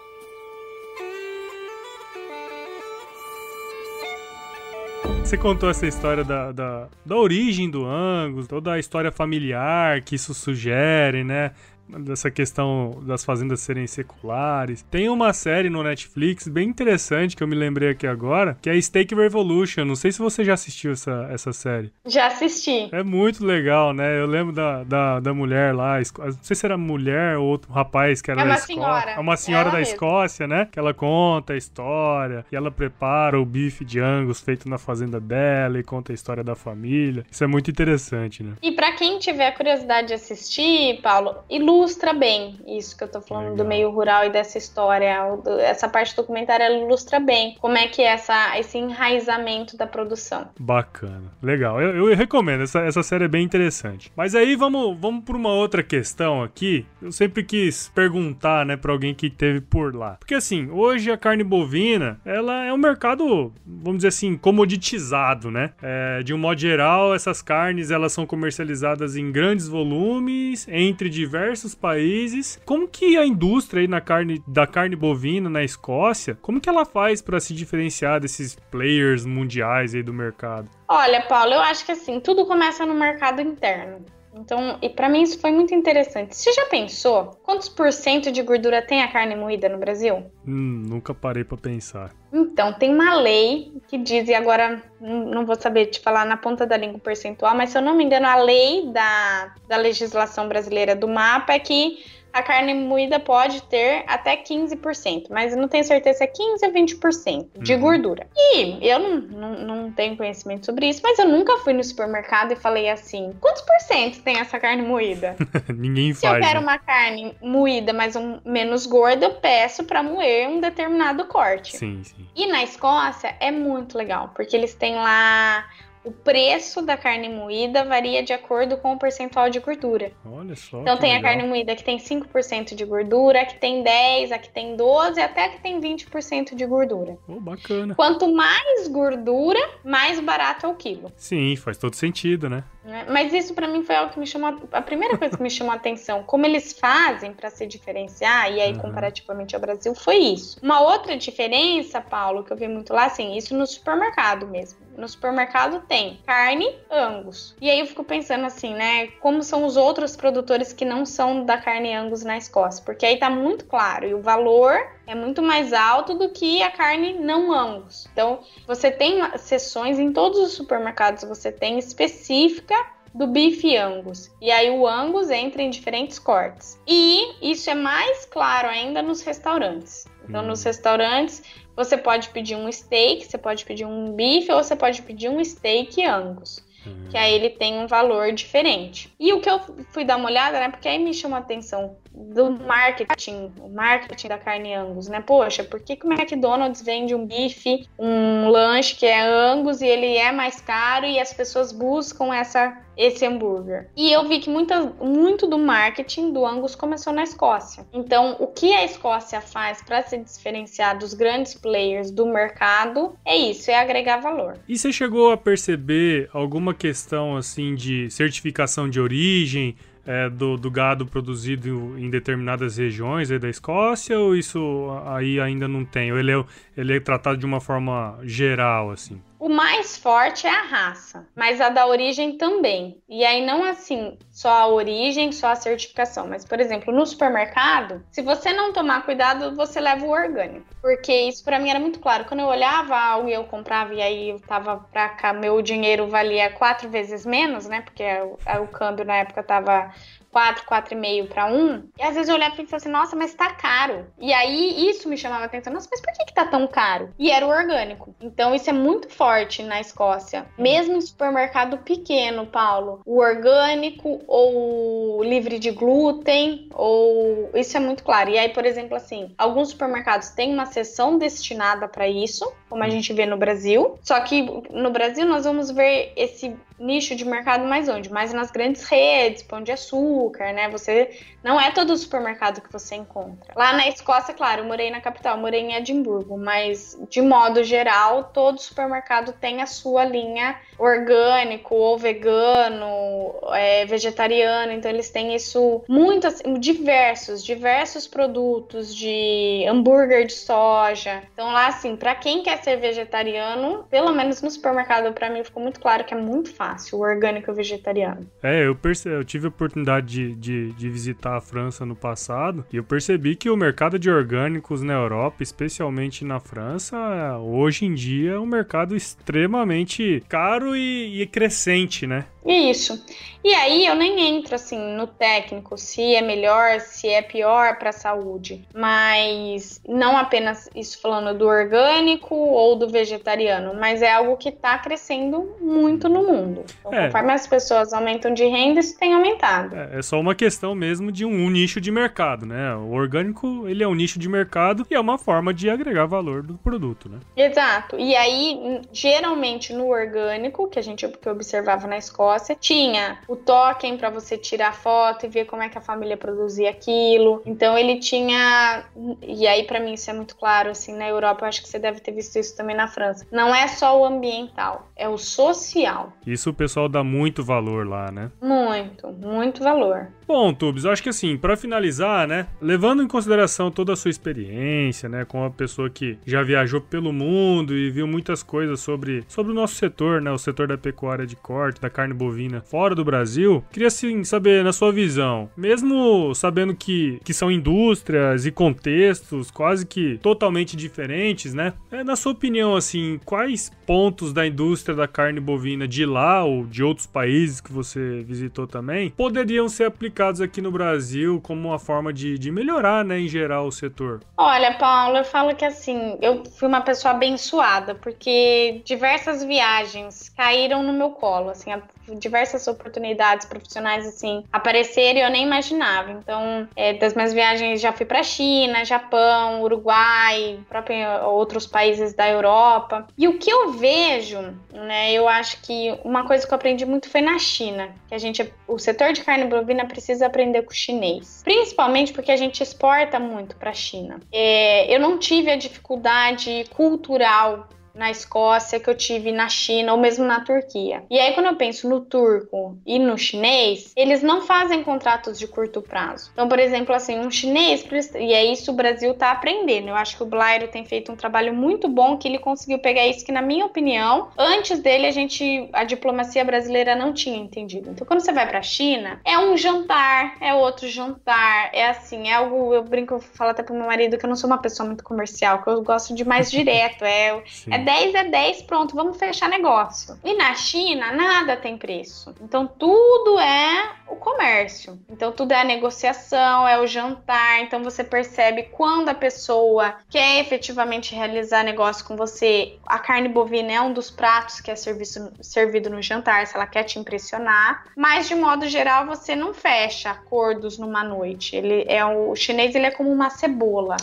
Você 5.25 5.39
contou 5.39 5.71
essa 5.71 5.87
história 5.87 6.23
da, 6.23 6.53
da, 6.53 6.87
da 7.05 7.17
origem 7.17 7.71
do 7.71 7.87
Angus, 7.87 8.47
toda 8.47 8.75
a 8.75 8.79
história 8.79 9.11
familiar 9.11 10.03
que 10.03 10.17
isso 10.17 10.35
sugere, 10.35 11.25
né? 11.25 11.53
Dessa 11.89 12.31
questão 12.31 13.03
das 13.07 13.25
fazendas 13.25 13.61
serem 13.61 13.87
seculares. 13.87 14.83
Tem 14.91 15.09
uma 15.09 15.33
série 15.33 15.71
no 15.71 15.83
Netflix 15.83 16.49
bem 16.49 16.69
interessante 16.69 17.37
que 17.37 17.43
eu 17.43 17.49
me 17.49 17.55
lembrei 17.55 17.91
aqui 17.91 18.07
agora, 18.07 18.57
que 18.61 18.71
é 18.71 18.81
Steak 18.81 19.15
Revolution. 19.15 19.85
Não 19.85 19.95
sei 19.95 20.13
se 20.13 20.19
você 20.19 20.45
já 20.45 20.55
assistiu 20.55 20.93
essa, 20.93 21.29
essa 21.31 21.53
série. 21.53 21.93
Já 22.07 22.27
assisti. 22.27 22.89
É 22.93 23.03
muito 23.03 23.45
legal, 23.45 23.93
né? 23.93 24.19
Eu 24.19 24.27
lembro 24.27 24.53
da, 24.53 24.85
da, 24.85 25.21
da 25.21 25.35
mulher 25.35 25.75
lá, 25.75 25.99
não 25.99 26.39
sei 26.43 26.57
se 26.57 26.67
era 26.67 26.77
mulher 26.77 27.37
ou 27.39 27.47
outro 27.47 27.73
rapaz 27.73 28.21
que 28.21 28.31
era 28.31 28.43
é 28.43 28.45
uma 28.45 28.57
senhora. 28.57 29.11
É 29.13 29.21
uma 29.21 29.37
senhora 29.37 29.65
ela 29.65 29.73
da 29.73 29.79
mesmo. 29.79 29.95
Escócia, 29.95 30.47
né? 30.47 30.69
Que 30.71 30.79
ela 30.79 30.95
conta 30.95 31.53
a 31.53 31.57
história 31.57 32.45
e 32.51 32.57
ela 32.57 32.71
prepara 32.71 33.41
o 33.41 33.45
bife 33.45 33.85
de 33.85 34.01
Angus 34.01 34.41
feito 34.41 34.69
na 34.69 34.79
fazenda 34.79 35.21
dela 35.21 35.79
e 35.79 35.83
conta 35.83 36.13
a 36.13 36.15
história 36.15 36.43
da 36.43 36.55
família. 36.55 37.25
Isso 37.31 37.45
é 37.45 37.47
muito 37.47 37.71
interessante, 37.71 38.43
né? 38.43 38.55
E 38.63 38.73
para 38.73 38.93
quem 38.93 39.19
tiver 39.19 39.51
curiosidade 39.53 40.09
de 40.09 40.15
assistir, 40.15 41.01
Paulo, 41.03 41.37
ilustra 41.49 41.74
ilustra 41.75 42.13
bem 42.13 42.57
isso 42.67 42.97
que 42.97 43.05
eu 43.05 43.09
tô 43.09 43.21
falando 43.21 43.51
Legal. 43.51 43.57
do 43.57 43.65
meio 43.65 43.91
rural 43.91 44.27
e 44.27 44.31
dessa 44.31 44.59
história. 44.59 45.17
Essa 45.61 45.89
parte 45.89 46.15
documentária 46.17 46.71
ilustra 46.71 47.21
bem 47.21 47.57
como 47.61 47.77
é 47.77 47.87
que 47.87 48.03
é 48.03 48.07
essa, 48.07 48.59
esse 48.59 48.79
enraizamento 48.79 49.77
da 49.77 49.87
produção. 49.87 50.49
Bacana. 50.59 51.33
Legal. 51.43 51.81
Eu, 51.81 52.11
eu 52.11 52.17
recomendo. 52.17 52.63
Essa, 52.63 52.81
essa 52.81 53.03
série 53.03 53.25
é 53.25 53.29
bem 53.29 53.45
interessante. 53.45 54.13
Mas 54.17 54.35
aí 54.35 54.57
vamos, 54.57 54.97
vamos 54.99 55.25
por 55.25 55.37
uma 55.37 55.53
outra 55.53 55.83
questão 55.83 56.43
aqui. 56.43 56.87
Eu 57.01 57.13
sempre 57.13 57.43
quis 57.43 57.91
perguntar, 57.95 58.65
né, 58.65 58.77
pra 58.77 58.93
alguém 58.93 59.15
que 59.15 59.29
teve 59.29 59.61
por 59.61 59.95
lá. 59.95 60.17
Porque 60.19 60.35
assim, 60.35 60.71
hoje 60.71 61.11
a 61.11 61.17
carne 61.17 61.45
bovina, 61.45 62.21
ela 62.25 62.65
é 62.65 62.73
um 62.73 62.79
mercado, 62.79 63.53
vamos 63.67 63.99
dizer 63.99 64.09
assim, 64.09 64.37
comoditizado, 64.37 65.51
né? 65.51 65.73
É, 65.83 66.23
de 66.23 66.33
um 66.33 66.39
modo 66.39 66.61
geral, 66.61 67.15
essas 67.15 67.43
carnes, 67.43 67.91
elas 67.91 68.13
são 68.13 68.27
comercializadas 68.27 69.17
em 69.17 69.31
grandes 69.31 69.69
volumes, 69.69 70.67
entre 70.69 71.09
diversos 71.09 71.64
diversos 71.65 71.75
países. 71.75 72.61
Como 72.65 72.87
que 72.87 73.17
a 73.17 73.25
indústria 73.25 73.81
aí 73.81 73.89
na 73.89 74.01
carne, 74.01 74.43
da 74.47 74.67
carne 74.67 74.95
bovina 74.95 75.49
na 75.49 75.65
Escócia, 75.65 76.37
como 76.41 76.61
que 76.61 76.69
ela 76.69 76.85
faz 76.85 77.23
para 77.23 77.41
se 77.41 77.55
diferenciar 77.55 78.21
desses 78.21 78.55
players 78.71 79.25
mundiais 79.25 79.95
aí 79.95 80.03
do 80.03 80.13
mercado? 80.13 80.69
Olha, 80.87 81.23
Paulo, 81.23 81.55
eu 81.55 81.61
acho 81.61 81.85
que 81.85 81.93
assim, 81.93 82.21
tudo 82.21 82.47
começa 82.47 82.85
no 82.85 82.95
mercado 82.95 83.41
interno. 83.41 84.05
Então, 84.37 84.79
e 84.83 84.89
para 84.89 85.09
mim 85.09 85.23
isso 85.23 85.39
foi 85.39 85.53
muito 85.53 85.75
interessante. 85.75 86.37
Você 86.37 86.53
já 86.53 86.67
pensou 86.67 87.39
quantos 87.43 87.69
por 87.69 87.93
cento 87.93 88.33
de 88.33 88.43
gordura 88.43 88.83
tem 88.83 89.03
a 89.03 89.09
carne 89.11 89.37
moída 89.37 89.69
no 89.69 89.79
Brasil? 89.79 90.25
Hum, 90.47 90.83
nunca 90.87 91.15
parei 91.15 91.45
para 91.45 91.57
pensar. 91.57 92.13
Então, 92.33 92.73
tem 92.73 92.93
uma 92.93 93.15
lei 93.15 93.73
que 93.87 93.97
diz, 93.97 94.29
e 94.29 94.35
agora 94.35 94.83
não 95.01 95.47
vou 95.47 95.55
saber 95.55 95.87
te 95.87 96.01
falar 96.01 96.25
na 96.25 96.37
ponta 96.37 96.67
da 96.67 96.77
língua 96.77 96.99
percentual, 96.99 97.55
mas 97.57 97.71
se 97.71 97.79
eu 97.79 97.83
não 97.83 97.95
me 97.95 98.05
engano, 98.05 98.27
a 98.27 98.37
lei 98.37 98.91
da, 98.93 99.55
da 99.69 99.77
legislação 99.77 100.49
brasileira 100.49 100.97
do 100.97 101.07
mapa 101.07 101.53
é 101.53 101.59
que 101.59 101.99
a 102.35 102.43
carne 102.43 102.75
moída 102.75 103.21
pode 103.21 103.63
ter 103.63 104.03
até 104.09 104.37
15%, 104.37 105.27
mas 105.31 105.53
eu 105.53 105.59
não 105.61 105.69
tenho 105.69 105.85
certeza 105.85 106.19
se 106.19 106.25
é 106.25 106.27
15 106.27 106.67
ou 106.67 106.73
20% 106.73 107.47
de 107.61 107.75
uhum. 107.75 107.81
gordura. 107.81 108.27
E 108.37 108.77
eu 108.83 108.99
não, 108.99 109.21
não, 109.21 109.53
não, 109.61 109.93
tenho 109.93 110.17
conhecimento 110.17 110.67
sobre 110.67 110.89
isso, 110.89 111.01
mas 111.01 111.17
eu 111.17 111.29
nunca 111.29 111.59
fui 111.59 111.73
no 111.73 111.85
supermercado 111.85 112.51
e 112.53 112.57
falei 112.57 112.91
assim: 112.91 113.33
quantos 113.41 113.63
por 113.63 113.79
cento 113.79 114.21
tem 114.23 114.41
essa 114.41 114.59
carne 114.59 114.83
moída? 114.83 115.37
Ninguém 115.73 116.13
se 116.13 116.23
faz. 116.23 116.35
Se 116.35 116.41
eu 116.41 116.45
quero 116.45 116.61
né? 116.61 116.67
uma 116.67 116.79
carne 116.79 117.37
moída, 117.41 117.93
mas 117.93 118.17
um, 118.17 118.41
menos 118.45 118.85
gorda, 118.85 119.27
eu 119.27 119.35
peço 119.35 119.85
para 119.85 120.03
moer 120.03 120.49
um 120.49 120.61
determinado 120.61 121.27
corte. 121.27 121.77
Sim, 121.77 122.03
sim. 122.03 122.27
E 122.35 122.49
na 122.49 122.65
Escócia 122.65 123.37
é 123.39 123.53
muito 123.53 123.97
legal, 123.97 124.33
porque 124.35 124.57
eles 124.57 124.75
têm 124.75 124.97
lá 124.97 125.65
o 126.05 126.13
preço 126.13 126.83
da 126.83 126.97
carne 126.97 127.29
moída 127.29 127.85
varia 127.85 128.23
de 128.23 128.33
acordo 128.33 128.77
com 128.77 128.93
o 128.93 128.99
percentual 128.99 129.49
de 129.49 129.59
gordura. 129.59 130.13
Olha 130.25 130.55
só. 130.55 130.81
Então 130.81 130.97
tem 130.99 131.15
legal. 131.15 131.31
a 131.31 131.35
carne 131.35 131.49
moída 131.49 131.75
que 131.75 131.83
tem 131.83 131.99
5% 131.99 132.75
de 132.75 132.85
gordura, 132.85 133.41
a 133.41 133.47
que 133.47 133.59
tem 133.59 133.83
10, 133.83 134.33
a 134.33 134.39
que 134.39 134.51
tem 134.51 134.77
12, 134.77 135.21
até 135.21 135.47
a 135.47 135.49
que 135.49 135.61
tem 135.61 135.81
20% 135.81 136.55
de 136.55 136.67
gordura. 136.67 137.17
Oh, 137.27 137.41
bacana. 137.41 137.95
Quanto 137.95 138.33
mais 138.33 138.87
gordura, 138.89 139.61
mais 139.83 140.21
barato 140.21 140.67
é 140.67 140.69
o 140.69 140.75
quilo. 140.75 141.11
Sim, 141.17 141.57
faz 141.57 141.79
todo 141.79 141.95
sentido, 141.95 142.49
né? 142.49 142.65
É, 142.87 143.11
mas 143.11 143.33
isso 143.33 143.55
para 143.55 143.67
mim 143.67 143.83
foi 143.83 143.95
algo 143.97 144.13
que 144.13 144.19
me 144.19 144.27
chamou 144.27 144.59
a 144.73 144.83
primeira 144.83 145.17
coisa 145.17 145.37
que 145.37 145.43
me 145.43 145.51
chamou 145.51 145.73
a 145.73 145.77
atenção, 145.77 146.23
como 146.23 146.45
eles 146.45 146.73
fazem 146.73 147.33
para 147.33 147.51
se 147.51 147.67
diferenciar 147.67 148.53
e 148.53 148.61
aí 148.61 148.73
uhum. 148.73 148.81
comparativamente 148.81 149.55
ao 149.55 149.61
Brasil 149.61 149.95
foi 149.95 150.17
isso. 150.17 150.59
Uma 150.63 150.81
outra 150.81 151.17
diferença, 151.17 152.01
Paulo, 152.01 152.45
que 152.45 152.53
eu 152.53 152.57
vi 152.57 152.69
muito 152.69 152.93
lá, 152.93 153.07
assim, 153.07 153.37
isso 153.37 153.55
no 153.55 153.67
supermercado 153.67 154.47
mesmo. 154.47 154.85
No 154.97 155.09
supermercado 155.09 155.81
tem 155.89 156.21
carne 156.25 156.73
Angus. 156.91 157.57
E 157.61 157.69
aí 157.69 157.81
eu 157.81 157.87
fico 157.87 158.05
pensando 158.05 158.45
assim, 158.45 158.75
né? 158.75 159.09
Como 159.21 159.43
são 159.43 159.65
os 159.65 159.77
outros 159.77 160.15
produtores 160.15 160.73
que 160.73 160.85
não 160.85 161.05
são 161.05 161.45
da 161.45 161.59
carne 161.59 161.93
Angus 161.93 162.23
na 162.23 162.37
Escócia? 162.37 162.85
Porque 162.85 163.05
aí 163.05 163.17
tá 163.17 163.29
muito 163.29 163.65
claro. 163.65 164.07
E 164.07 164.15
o 164.15 164.23
valor 164.23 164.79
é 165.07 165.15
muito 165.15 165.43
mais 165.43 165.73
alto 165.73 166.15
do 166.15 166.29
que 166.29 166.63
a 166.63 166.71
carne 166.71 167.15
não 167.15 167.53
Angus. 167.53 168.07
Então, 168.13 168.41
você 168.67 168.91
tem 168.91 169.21
seções 169.37 169.99
em 169.99 170.13
todos 170.13 170.39
os 170.39 170.53
supermercados, 170.53 171.25
você 171.25 171.51
tem 171.51 171.79
específica 171.79 172.74
do 173.15 173.27
bife 173.29 173.77
Angus. 173.77 174.31
E 174.41 174.51
aí 174.51 174.71
o 174.71 174.87
Angus 174.87 175.31
entra 175.31 175.63
em 175.63 175.71
diferentes 175.71 176.19
cortes. 176.19 176.81
E 176.87 177.53
isso 177.53 177.71
é 177.71 177.75
mais 177.75 178.27
claro 178.27 178.69
ainda 178.69 179.01
nos 179.01 179.23
restaurantes. 179.23 180.07
Então, 180.29 180.43
hum. 180.43 180.49
nos 180.49 180.63
restaurantes, 180.65 181.43
você 181.77 181.97
pode 181.97 182.31
pedir 182.31 182.57
um 182.57 182.71
steak, 182.71 183.27
você 183.27 183.39
pode 183.39 183.65
pedir 183.65 183.85
um 183.85 184.13
bife 184.13 184.51
ou 184.51 184.63
você 184.63 184.75
pode 184.75 185.03
pedir 185.03 185.29
um 185.29 185.43
steak 185.45 186.03
Angus. 186.05 186.64
Hum. 186.87 187.09
Que 187.11 187.17
aí 187.17 187.35
ele 187.35 187.51
tem 187.51 187.79
um 187.79 187.87
valor 187.87 188.33
diferente. 188.33 189.13
E 189.19 189.33
o 189.33 189.41
que 189.41 189.49
eu 189.49 189.61
fui 189.91 190.05
dar 190.05 190.17
uma 190.17 190.29
olhada, 190.29 190.59
né? 190.59 190.69
Porque 190.69 190.89
aí 190.89 190.99
me 190.99 191.15
chamou 191.15 191.37
a 191.37 191.41
atenção 191.41 191.97
do 192.15 192.51
marketing, 192.53 193.53
o 193.61 193.69
marketing 193.69 194.29
da 194.29 194.39
carne 194.39 194.75
Angus, 194.75 195.09
né? 195.09 195.21
Poxa, 195.21 195.65
por 195.65 195.81
que 195.81 195.99
o 196.05 196.13
McDonald's 196.13 196.83
vende 196.83 197.15
um 197.15 197.27
bife, 197.27 197.89
um 197.99 198.49
lanche 198.49 198.95
que 198.95 199.07
é 199.07 199.21
Angus 199.21 199.81
e 199.81 199.87
ele 199.87 200.17
é 200.17 200.31
mais 200.31 200.61
caro 200.61 201.07
e 201.07 201.19
as 201.19 201.33
pessoas 201.33 201.73
buscam 201.73 202.33
essa 202.35 202.85
esse 202.97 203.27
hambúrguer. 203.27 203.89
E 203.97 204.13
eu 204.13 204.27
vi 204.27 204.39
que 204.39 204.49
muita, 204.49 204.81
muito 204.81 205.47
do 205.47 205.59
marketing 205.59 206.33
do 206.33 206.45
Angus 206.47 206.75
começou 206.75 207.13
na 207.13 207.23
Escócia. 207.23 207.87
Então, 207.93 208.37
o 208.39 208.47
que 208.47 208.73
a 208.73 208.85
Escócia 208.85 209.41
faz 209.41 209.83
para 209.83 210.03
se 210.03 210.19
diferenciar 210.19 210.99
dos 210.99 211.15
grandes 211.15 211.55
players 211.55 212.11
do 212.11 212.27
mercado 212.27 213.17
é 213.25 213.37
isso, 213.37 213.71
é 213.71 213.79
agregar 213.79 214.19
valor. 214.19 214.59
E 214.69 214.79
você 214.79 214.93
chegou 214.93 215.33
a 215.33 215.37
perceber 215.37 216.29
alguma 216.33 216.74
questão 216.75 217.37
assim 217.37 217.75
de 217.75 218.11
certificação 218.11 218.89
de 218.89 219.01
origem? 219.01 219.77
é, 220.07 220.29
do, 220.29 220.57
do, 220.57 220.71
gado 220.71 221.07
produzido 221.07 221.99
em 221.99 222.11
determinadas 222.11 222.77
regiões 222.77 223.29
da 223.29 223.49
Escócia 223.49 224.19
ou 224.19 224.37
isso 224.37 224.89
aí 225.07 225.41
ainda 225.41 225.67
não 225.67 225.85
tem? 225.85 226.13
Ou 226.13 226.19
ele 226.19 226.33
é, 226.33 226.45
ele 226.77 226.97
é 226.97 227.01
tratado 227.01 227.39
de 227.39 227.47
uma 227.47 227.61
forma 227.61 228.19
geral, 228.23 228.91
assim? 228.91 229.21
O 229.45 229.49
mais 229.51 229.99
forte 229.99 230.47
é 230.47 230.51
a 230.51 230.63
raça, 230.63 231.29
mas 231.37 231.61
a 231.61 231.69
da 231.69 231.87
origem 231.87 232.39
também. 232.39 233.03
E 233.07 233.23
aí 233.27 233.45
não 233.45 233.63
assim, 233.63 234.17
só 234.31 234.49
a 234.49 234.67
origem, 234.69 235.33
só 235.33 235.49
a 235.49 235.55
certificação, 235.55 236.27
mas 236.27 236.47
por 236.47 236.59
exemplo, 236.61 236.91
no 236.95 237.05
supermercado, 237.05 238.03
se 238.11 238.23
você 238.23 238.55
não 238.55 238.73
tomar 238.73 239.05
cuidado, 239.05 239.55
você 239.55 239.81
leva 239.81 240.03
o 240.07 240.09
orgânico. 240.09 240.65
Porque 240.81 241.13
isso 241.13 241.45
para 241.45 241.59
mim 241.59 241.69
era 241.69 241.79
muito 241.79 242.01
claro. 242.01 242.25
Quando 242.25 242.41
eu 242.41 242.47
olhava 242.47 242.97
algo 242.99 243.29
e 243.29 243.35
eu 243.35 243.45
comprava 243.45 243.93
e 243.93 244.01
aí 244.01 244.31
eu 244.31 244.41
tava 244.41 244.79
pra 244.79 245.11
cá, 245.11 245.35
meu 245.35 245.61
dinheiro 245.61 246.09
valia 246.09 246.49
quatro 246.49 246.89
vezes 246.89 247.27
menos, 247.27 247.69
né? 247.69 247.83
Porque 247.83 248.03
o, 248.03 248.39
o 248.63 248.69
câmbio 248.69 249.05
na 249.05 249.17
época 249.17 249.43
tava 249.43 249.93
4, 250.35 250.65
4,5 250.67 251.29
para 251.29 251.47
1. 251.47 251.91
E 251.97 252.03
às 252.03 252.15
vezes 252.15 252.29
eu 252.29 252.35
olhava 252.35 252.55
e 252.55 252.57
pensava 252.57 252.77
assim, 252.79 252.89
nossa, 252.89 253.15
mas 253.15 253.35
tá 253.35 253.53
caro. 253.53 254.07
E 254.19 254.35
aí 254.35 254.89
isso 254.91 255.09
me 255.09 255.17
chamava 255.17 255.45
a 255.45 255.47
atenção, 255.47 255.73
nossa, 255.73 255.89
mas 255.89 256.01
por 256.01 256.13
que, 256.13 256.25
que 256.25 256.35
tá 256.35 256.45
tão 256.45 256.67
caro? 256.67 257.15
E 257.17 257.31
era 257.31 257.47
o 257.47 257.51
orgânico. 257.51 258.13
Então 258.21 258.53
isso 258.53 258.69
é 258.69 258.73
muito 258.73 259.09
forte 259.09 259.63
na 259.63 259.81
Escócia. 259.81 260.45
Mesmo 260.59 260.97
em 260.97 261.01
supermercado 261.01 261.79
pequeno, 261.79 262.47
Paulo, 262.47 263.01
o 263.07 263.21
orgânico 263.21 264.21
ou 264.27 265.23
livre 265.23 265.61
de 265.61 265.71
glúten, 265.71 266.69
ou 266.75 267.51
isso 267.55 267.77
é 267.77 267.81
muito 267.81 268.03
claro. 268.03 268.31
E 268.31 268.37
aí, 268.37 268.49
por 268.49 268.67
exemplo, 268.67 268.97
assim, 268.97 269.33
alguns 269.39 269.69
supermercados 269.69 270.31
têm 270.31 270.53
uma 270.53 270.67
seção 270.67 271.17
destinada 271.17 271.87
para 271.87 272.09
isso, 272.09 272.53
como 272.69 272.83
a 272.83 272.91
gente 272.91 273.13
vê 273.13 273.25
no 273.25 273.37
Brasil. 273.37 273.97
Só 274.03 274.19
que 274.21 274.43
no 274.71 274.91
Brasil 274.91 275.25
nós 275.27 275.45
vamos 275.45 275.71
ver 275.71 276.13
esse 276.17 276.57
nicho 276.85 277.17
de 277.17 277.25
mercado 277.25 277.65
mais 277.65 277.89
onde? 277.89 278.13
Mais 278.13 278.33
nas 278.33 278.51
grandes 278.51 278.85
redes, 278.85 279.43
pão 279.43 279.63
de 279.63 279.73
açúcar, 279.73 280.53
né? 280.53 280.69
Você 280.69 281.11
não 281.43 281.61
é 281.61 281.71
todo 281.71 281.97
supermercado 281.97 282.61
que 282.61 282.73
você 282.73 282.95
encontra. 282.95 283.53
Lá 283.57 283.73
na 283.73 283.89
Escócia, 283.89 284.35
claro, 284.35 284.63
eu 284.63 284.67
morei 284.67 284.91
na 284.91 285.01
capital, 285.01 285.39
morei 285.39 285.61
em 285.61 285.75
Edimburgo, 285.75 286.37
mas 286.39 286.99
de 287.09 287.21
modo 287.21 287.63
geral, 287.65 288.25
todo 288.33 288.61
supermercado 288.61 289.33
tem 289.33 289.63
a 289.63 289.67
sua 289.67 290.05
linha 290.05 290.57
orgânico 290.79 291.75
ou 291.75 291.99
vegano, 291.99 293.35
é, 293.53 293.85
vegetariano, 293.87 294.73
então 294.73 294.91
eles 294.91 295.11
têm 295.11 295.35
isso 295.35 295.83
muito 295.89 296.27
assim, 296.27 296.55
diversos, 296.55 297.45
diversos 297.45 298.07
produtos 298.07 298.95
de 298.95 299.65
hambúrguer 299.69 300.27
de 300.27 300.33
soja. 300.33 301.23
Então 301.33 301.53
lá 301.53 301.69
assim, 301.69 301.97
para 301.97 302.15
quem 302.15 302.43
quer 302.43 302.63
ser 302.63 302.77
vegetariano, 302.77 303.85
pelo 303.91 304.13
menos 304.13 304.43
no 304.43 304.51
supermercado 304.51 305.13
para 305.13 305.31
mim 305.31 305.45
ficou 305.45 305.63
muito 305.63 305.81
claro 305.81 306.05
que 306.05 306.15
é 306.15 306.17
muito 306.17 306.53
fácil 306.53 306.74
fácil, 306.75 306.99
o 306.99 307.03
orgânico 307.03 307.53
vegetariano. 307.53 308.27
É, 308.43 308.67
eu, 308.67 308.75
perce... 308.75 309.09
eu 309.09 309.25
tive 309.25 309.47
a 309.47 309.49
oportunidade 309.49 310.07
de, 310.07 310.35
de, 310.35 310.73
de, 310.73 310.91
visitar 310.91 311.37
a 311.37 311.41
França 311.41 311.87
no 311.87 311.95
passado 311.95 312.65
e 312.73 312.77
eu 312.77 312.85
percebi 312.85 313.37
que 313.37 313.49
o 313.49 313.57
mercado 313.57 313.99
de 313.99 314.11
orgânicos 314.11 314.83
na 314.83 314.93
Europa, 314.93 315.43
especialmente 315.43 316.25
na 316.25 316.41
França, 316.41 317.39
hoje 317.39 317.87
em 317.87 317.95
dia 317.95 318.33
é 318.33 318.39
um 318.39 318.47
mercado 318.47 318.97
extremamente 318.97 320.23
caro 320.29 320.77
e, 320.77 321.23
e 321.23 321.27
crescente, 321.27 322.07
né? 322.07 322.27
Isso. 322.45 323.03
E 323.45 323.55
aí 323.55 323.87
eu 323.87 323.95
nem 323.95 324.39
entro 324.39 324.55
assim 324.55 324.79
no 324.79 325.07
técnico 325.07 325.77
se 325.77 326.15
é 326.15 326.23
melhor, 326.23 326.81
se 326.81 327.09
é 327.09 327.21
pior 327.21 327.79
para 327.79 327.91
a 327.91 327.93
saúde, 327.93 328.67
mas 328.75 329.83
não 329.87 330.17
apenas 330.17 330.71
isso 330.75 330.99
falando 330.99 331.37
do 331.37 331.47
orgânico 331.47 332.35
ou 332.35 332.75
do 332.75 332.89
vegetariano, 332.89 333.75
mas 333.79 334.01
é 334.01 334.11
algo 334.11 334.39
que 334.39 334.49
está 334.49 334.79
crescendo 334.79 335.57
muito 335.61 336.09
no 336.09 336.23
mundo. 336.27 336.65
Então, 336.81 336.95
é. 336.95 337.05
Conforme 337.05 337.33
as 337.35 337.47
pessoas 337.47 337.93
aumentam 337.93 338.33
de 338.33 338.47
renda, 338.47 338.81
isso 338.81 338.99
tem 338.99 339.13
aumentado. 339.13 339.77
É, 339.77 339.99
é 339.99 340.03
só 340.03 340.19
uma 340.19 340.35
questão 340.35 340.75
mesmo 340.75 341.13
de 341.13 341.27
um, 341.27 341.31
um, 341.31 341.51
nicho 341.51 341.83
de 341.83 341.91
mercado, 341.91 342.47
né? 342.47 342.75
O 342.75 342.93
orgânico 342.93 343.69
ele 343.69 343.83
é 343.83 343.89
um 343.89 343.95
nicho 343.95 344.19
de 344.19 344.29
mercado 344.29 344.87
e 344.91 344.95
é 344.95 345.01
uma 345.01 345.19
forma 345.19 345.53
de 345.53 345.69
agregar 345.69 346.07
valor 346.07 346.43
do 346.43 346.55
produto, 346.55 347.11
né? 347.11 347.19
Exato. 347.37 347.99
E 347.99 348.17
aí 348.17 348.81
geralmente 348.91 349.75
no 349.75 349.89
orgânico 349.89 350.67
que 350.67 350.79
a 350.79 350.83
gente 350.83 351.07
que 351.07 351.29
observava 351.29 351.87
na 351.87 351.99
escola 351.99 352.34
tinha 352.55 353.19
o 353.29 353.37
token 353.37 353.97
para 353.97 354.11
você 354.11 354.37
tirar 354.37 354.75
foto 354.75 355.27
e 355.27 355.29
ver 355.29 355.45
como 355.45 355.63
é 355.63 355.69
que 355.69 355.79
a 355.79 355.81
família 355.81 356.17
produzia 356.17 356.71
aquilo. 356.71 357.43
Então 357.45 357.77
ele 357.77 357.99
tinha 357.99 358.85
e 359.23 359.47
aí 359.47 359.65
para 359.65 359.79
mim 359.79 359.93
isso 359.93 360.11
é 360.11 360.15
muito 360.15 360.35
claro 360.37 360.71
assim 360.71 360.97
na 360.97 361.07
Europa, 361.09 361.45
eu 361.45 361.49
acho 361.49 361.63
que 361.63 361.69
você 361.69 361.79
deve 361.79 362.01
ter 362.01 362.13
visto 362.13 362.37
isso 362.39 362.57
também 362.57 362.77
na 362.77 362.89
França. 362.89 363.27
Não 363.31 363.55
é 363.55 363.69
só 363.69 364.01
o 364.01 364.05
ambiental, 364.05 364.89
é 364.97 365.09
o 365.09 365.19
social. 365.19 366.13
Isso 366.27 366.51
o 366.51 366.55
pessoal 366.55 366.89
dá 366.89 367.05
muito 367.05 367.45
valor 367.45 367.87
lá, 367.87 368.11
né? 368.11 368.31
Muito, 368.41 369.09
muito 369.13 369.63
valor. 369.63 370.09
Bom, 370.27 370.55
Tubes, 370.55 370.85
eu 370.85 370.91
acho 370.91 371.03
que 371.03 371.11
assim, 371.11 371.37
para 371.37 371.55
finalizar, 371.55 372.27
né, 372.27 372.47
levando 372.61 373.03
em 373.03 373.07
consideração 373.07 373.71
toda 373.71 373.93
a 373.93 373.97
sua 373.97 374.11
experiência, 374.11 375.07
né, 375.07 375.25
com 375.27 375.41
uma 375.41 375.51
pessoa 375.51 375.91
que 375.91 376.17
já 376.25 376.43
viajou 376.43 376.81
pelo 376.81 377.13
mundo 377.13 377.77
e 377.77 377.91
viu 377.91 378.07
muitas 378.07 378.43
coisas 378.43 378.81
sobre, 378.81 379.23
sobre 379.29 379.53
o 379.53 379.55
nosso 379.55 379.75
setor, 379.75 380.23
né, 380.23 380.31
o 380.31 380.39
setor 380.39 380.67
da 380.67 380.79
pecuária 380.79 381.27
de 381.27 381.37
corte, 381.37 381.79
da 381.79 381.91
carne 381.91 382.15
bovina 382.15 382.63
fora 382.63 382.95
do 382.95 383.05
Brasil, 383.05 383.63
queria 383.71 383.89
assim 383.89 384.25
saber 384.25 384.65
na 384.65 384.73
sua 384.73 384.91
visão, 384.91 385.51
mesmo 385.55 386.35
sabendo 386.35 386.75
que, 386.75 387.21
que 387.23 387.35
são 387.35 387.51
indústrias 387.51 388.47
e 388.47 388.51
contextos 388.51 389.51
quase 389.51 389.85
que 389.85 390.19
totalmente 390.23 390.75
diferentes, 390.75 391.53
né, 391.53 391.75
é, 391.93 392.03
na 392.03 392.17
sua 392.17 392.33
opinião, 392.33 392.75
assim, 392.75 393.21
quais 393.27 393.71
pontos 393.87 394.33
da 394.33 394.47
indústria 394.47 394.97
da 394.97 395.07
carne 395.07 395.39
bovina 395.39 395.87
de 395.87 396.07
lá 396.07 396.43
ou 396.45 396.65
de 396.65 396.83
outros 396.83 397.07
países 397.07 397.61
que 397.61 397.71
você 397.71 398.25
visitou 398.27 398.67
também 398.67 399.11
poderiam 399.11 399.69
ser 399.69 399.85
aplicados 399.85 400.14
aplicados 400.15 400.41
aqui 400.41 400.61
no 400.61 400.71
Brasil 400.71 401.41
como 401.43 401.69
uma 401.69 401.79
forma 401.79 402.13
de, 402.13 402.39
de 402.39 402.51
melhorar, 402.53 403.05
né, 403.05 403.19
em 403.19 403.27
geral, 403.27 403.67
o 403.67 403.73
setor? 403.73 404.21
Olha, 404.37 404.73
Paulo, 404.75 405.17
eu 405.17 405.25
falo 405.25 405.57
que 405.57 405.65
assim, 405.65 406.17
eu 406.23 406.45
fui 406.57 406.69
uma 406.69 406.81
pessoa 406.81 407.13
abençoada, 407.13 407.97
porque 407.97 408.81
diversas 408.85 409.43
viagens 409.43 410.29
caíram 410.29 410.85
no 410.85 410.93
meu 410.93 411.11
colo, 411.11 411.51
assim, 411.51 411.73
diversas 412.19 412.67
oportunidades 412.67 413.47
profissionais 413.47 414.07
assim 414.07 414.45
apareceram 414.53 415.19
e 415.19 415.23
eu 415.23 415.31
nem 415.31 415.45
imaginava. 415.45 416.11
Então, 416.13 416.69
é, 416.77 416.95
das 416.95 417.15
minhas 417.15 417.33
viagens 417.33 417.81
já 417.81 417.93
fui 417.93 418.07
para 418.07 418.23
China, 418.23 418.85
Japão, 418.85 419.63
Uruguai, 419.63 420.59
próprio 420.69 420.97
outros 421.27 421.67
países 421.67 422.15
da 422.15 422.29
Europa. 422.29 423.07
E 423.17 423.29
o 423.29 423.39
que 423.39 423.51
eu 423.51 423.73
vejo, 423.73 424.41
né, 424.73 425.13
eu 425.13 425.29
acho 425.29 425.61
que 425.63 425.99
uma 426.05 426.27
coisa 426.27 426.47
que 426.47 426.53
eu 426.53 426.57
aprendi 426.57 426.85
muito 426.85 427.09
foi 427.09 427.21
na 427.21 427.39
China, 427.39 427.89
que 428.09 428.15
a 428.15 428.19
gente 428.19 428.53
o 428.67 428.79
setor 428.79 429.13
de 429.13 429.23
carne 429.23 429.45
bovina 429.45 429.87
precisa 429.87 430.27
aprender 430.27 430.63
com 430.63 430.71
o 430.71 430.75
chinês, 430.75 431.43
principalmente 431.45 432.13
porque 432.13 432.33
a 432.33 432.37
gente 432.37 432.63
exporta 432.63 433.19
muito 433.19 433.57
para 433.57 433.71
a 433.71 433.75
China. 433.75 434.21
É, 434.33 434.95
eu 434.95 435.01
não 435.01 435.19
tive 435.19 435.51
a 435.51 435.57
dificuldade 435.57 436.65
cultural 436.75 437.69
na 437.95 438.11
Escócia 438.11 438.81
que 438.81 438.89
eu 438.89 438.95
tive 438.95 439.33
na 439.33 439.49
China 439.49 439.93
ou 439.93 439.99
mesmo 439.99 440.25
na 440.25 440.41
Turquia. 440.41 441.05
E 441.11 441.19
aí 441.19 441.33
quando 441.35 441.47
eu 441.47 441.57
penso 441.57 441.89
no 441.89 442.01
turco 442.01 442.77
e 442.87 442.99
no 442.99 443.17
chinês, 443.17 443.93
eles 443.97 444.23
não 444.23 444.43
fazem 444.43 444.83
contratos 444.83 445.39
de 445.39 445.47
curto 445.47 445.81
prazo. 445.81 446.31
Então, 446.33 446.49
por 446.49 446.59
exemplo, 446.59 446.95
assim, 446.95 447.19
um 447.19 447.31
chinês, 447.31 447.85
e 448.15 448.33
é 448.33 448.45
isso 448.45 448.71
o 448.71 448.75
Brasil 448.75 449.15
tá 449.15 449.31
aprendendo. 449.31 449.89
Eu 449.89 449.97
acho 449.97 450.17
que 450.17 450.23
o 450.23 450.27
Blairo 450.27 450.69
tem 450.69 450.85
feito 450.85 451.13
um 451.13 451.17
trabalho 451.17 451.55
muito 451.55 451.89
bom 451.89 452.17
que 452.17 452.27
ele 452.27 452.39
conseguiu 452.39 452.79
pegar 452.79 453.07
isso 453.07 453.25
que 453.25 453.33
na 453.33 453.43
minha 453.43 453.67
opinião, 453.67 454.29
antes 454.37 454.81
dele 454.81 455.07
a 455.07 455.11
gente 455.11 455.69
a 455.73 455.85
diplomacia 455.85 456.45
brasileira 456.45 456.95
não 456.95 457.13
tinha 457.13 457.37
entendido. 457.37 457.91
Então, 457.91 458.07
quando 458.07 458.21
você 458.21 458.33
vai 458.33 458.47
para 458.47 458.59
a 458.59 458.63
China, 458.63 459.21
é 459.25 459.39
um 459.39 459.57
jantar, 459.57 460.37
é 460.41 460.55
outro 460.55 460.89
jantar, 460.89 461.71
é 461.73 461.89
assim, 461.89 462.29
é 462.29 462.35
algo 462.35 462.75
eu 462.75 462.83
brinco, 462.83 463.15
eu 463.15 463.21
falo 463.21 463.51
até 463.51 463.63
pro 463.63 463.75
meu 463.75 463.87
marido 463.87 464.19
que 464.19 464.25
eu 464.25 464.29
não 464.29 464.37
sou 464.37 464.49
uma 464.49 464.59
pessoa 464.59 464.87
muito 464.87 465.05
comercial, 465.05 465.63
que 465.63 465.69
eu 465.69 465.83
gosto 465.83 466.15
de 466.15 466.25
mais 466.25 466.51
direto, 466.51 467.05
é, 467.05 467.43
é 467.71 467.79
10 467.85 468.15
é 468.15 468.25
10, 468.25 468.63
pronto, 468.63 468.97
vamos 468.97 469.17
fechar 469.19 469.49
negócio. 469.49 470.19
E 470.25 470.35
na 470.35 470.55
China, 470.55 471.13
nada 471.13 471.57
tem 471.57 471.77
preço. 471.77 472.35
Então, 472.41 472.67
tudo 472.67 473.39
é 473.39 473.93
o 474.09 474.17
comércio. 474.17 474.99
Então, 475.09 475.31
tudo 475.31 475.53
é 475.53 475.61
a 475.61 475.65
negociação, 475.65 476.67
é 476.67 476.81
o 476.81 476.87
jantar. 476.87 477.61
Então, 477.61 477.85
você 477.85 478.03
percebe 478.03 478.65
quando 478.73 479.11
a 479.11 479.15
pessoa 479.15 479.97
quer 480.09 480.41
efetivamente 480.41 481.15
realizar 481.15 481.63
negócio 481.63 482.05
com 482.05 482.17
você. 482.17 482.79
A 482.87 482.99
carne 482.99 483.29
bovina 483.29 483.73
é 483.73 483.81
um 483.81 483.93
dos 483.93 484.11
pratos 484.11 484.61
que 484.61 484.71
é 484.71 484.77
serviço, 484.77 485.33
servido 485.43 485.91
no 485.91 486.01
jantar, 486.01 486.47
se 486.47 486.57
ela 486.57 486.67
quer 486.67 486.85
te 486.85 486.99
impressionar. 486.99 487.85
Mas, 487.97 488.27
de 488.27 488.35
modo 488.35 488.67
geral, 488.67 489.07
você 489.07 489.37
não 489.37 489.53
fecha 489.53 490.11
acordos 490.11 490.79
numa 490.79 491.05
noite. 491.05 491.55
Ele 491.55 491.85
é 491.89 492.05
o 492.05 492.35
chinês, 492.35 492.75
ele 492.75 492.87
é 492.87 492.91
como 492.91 493.11
uma 493.11 493.31
cebola 493.31 493.97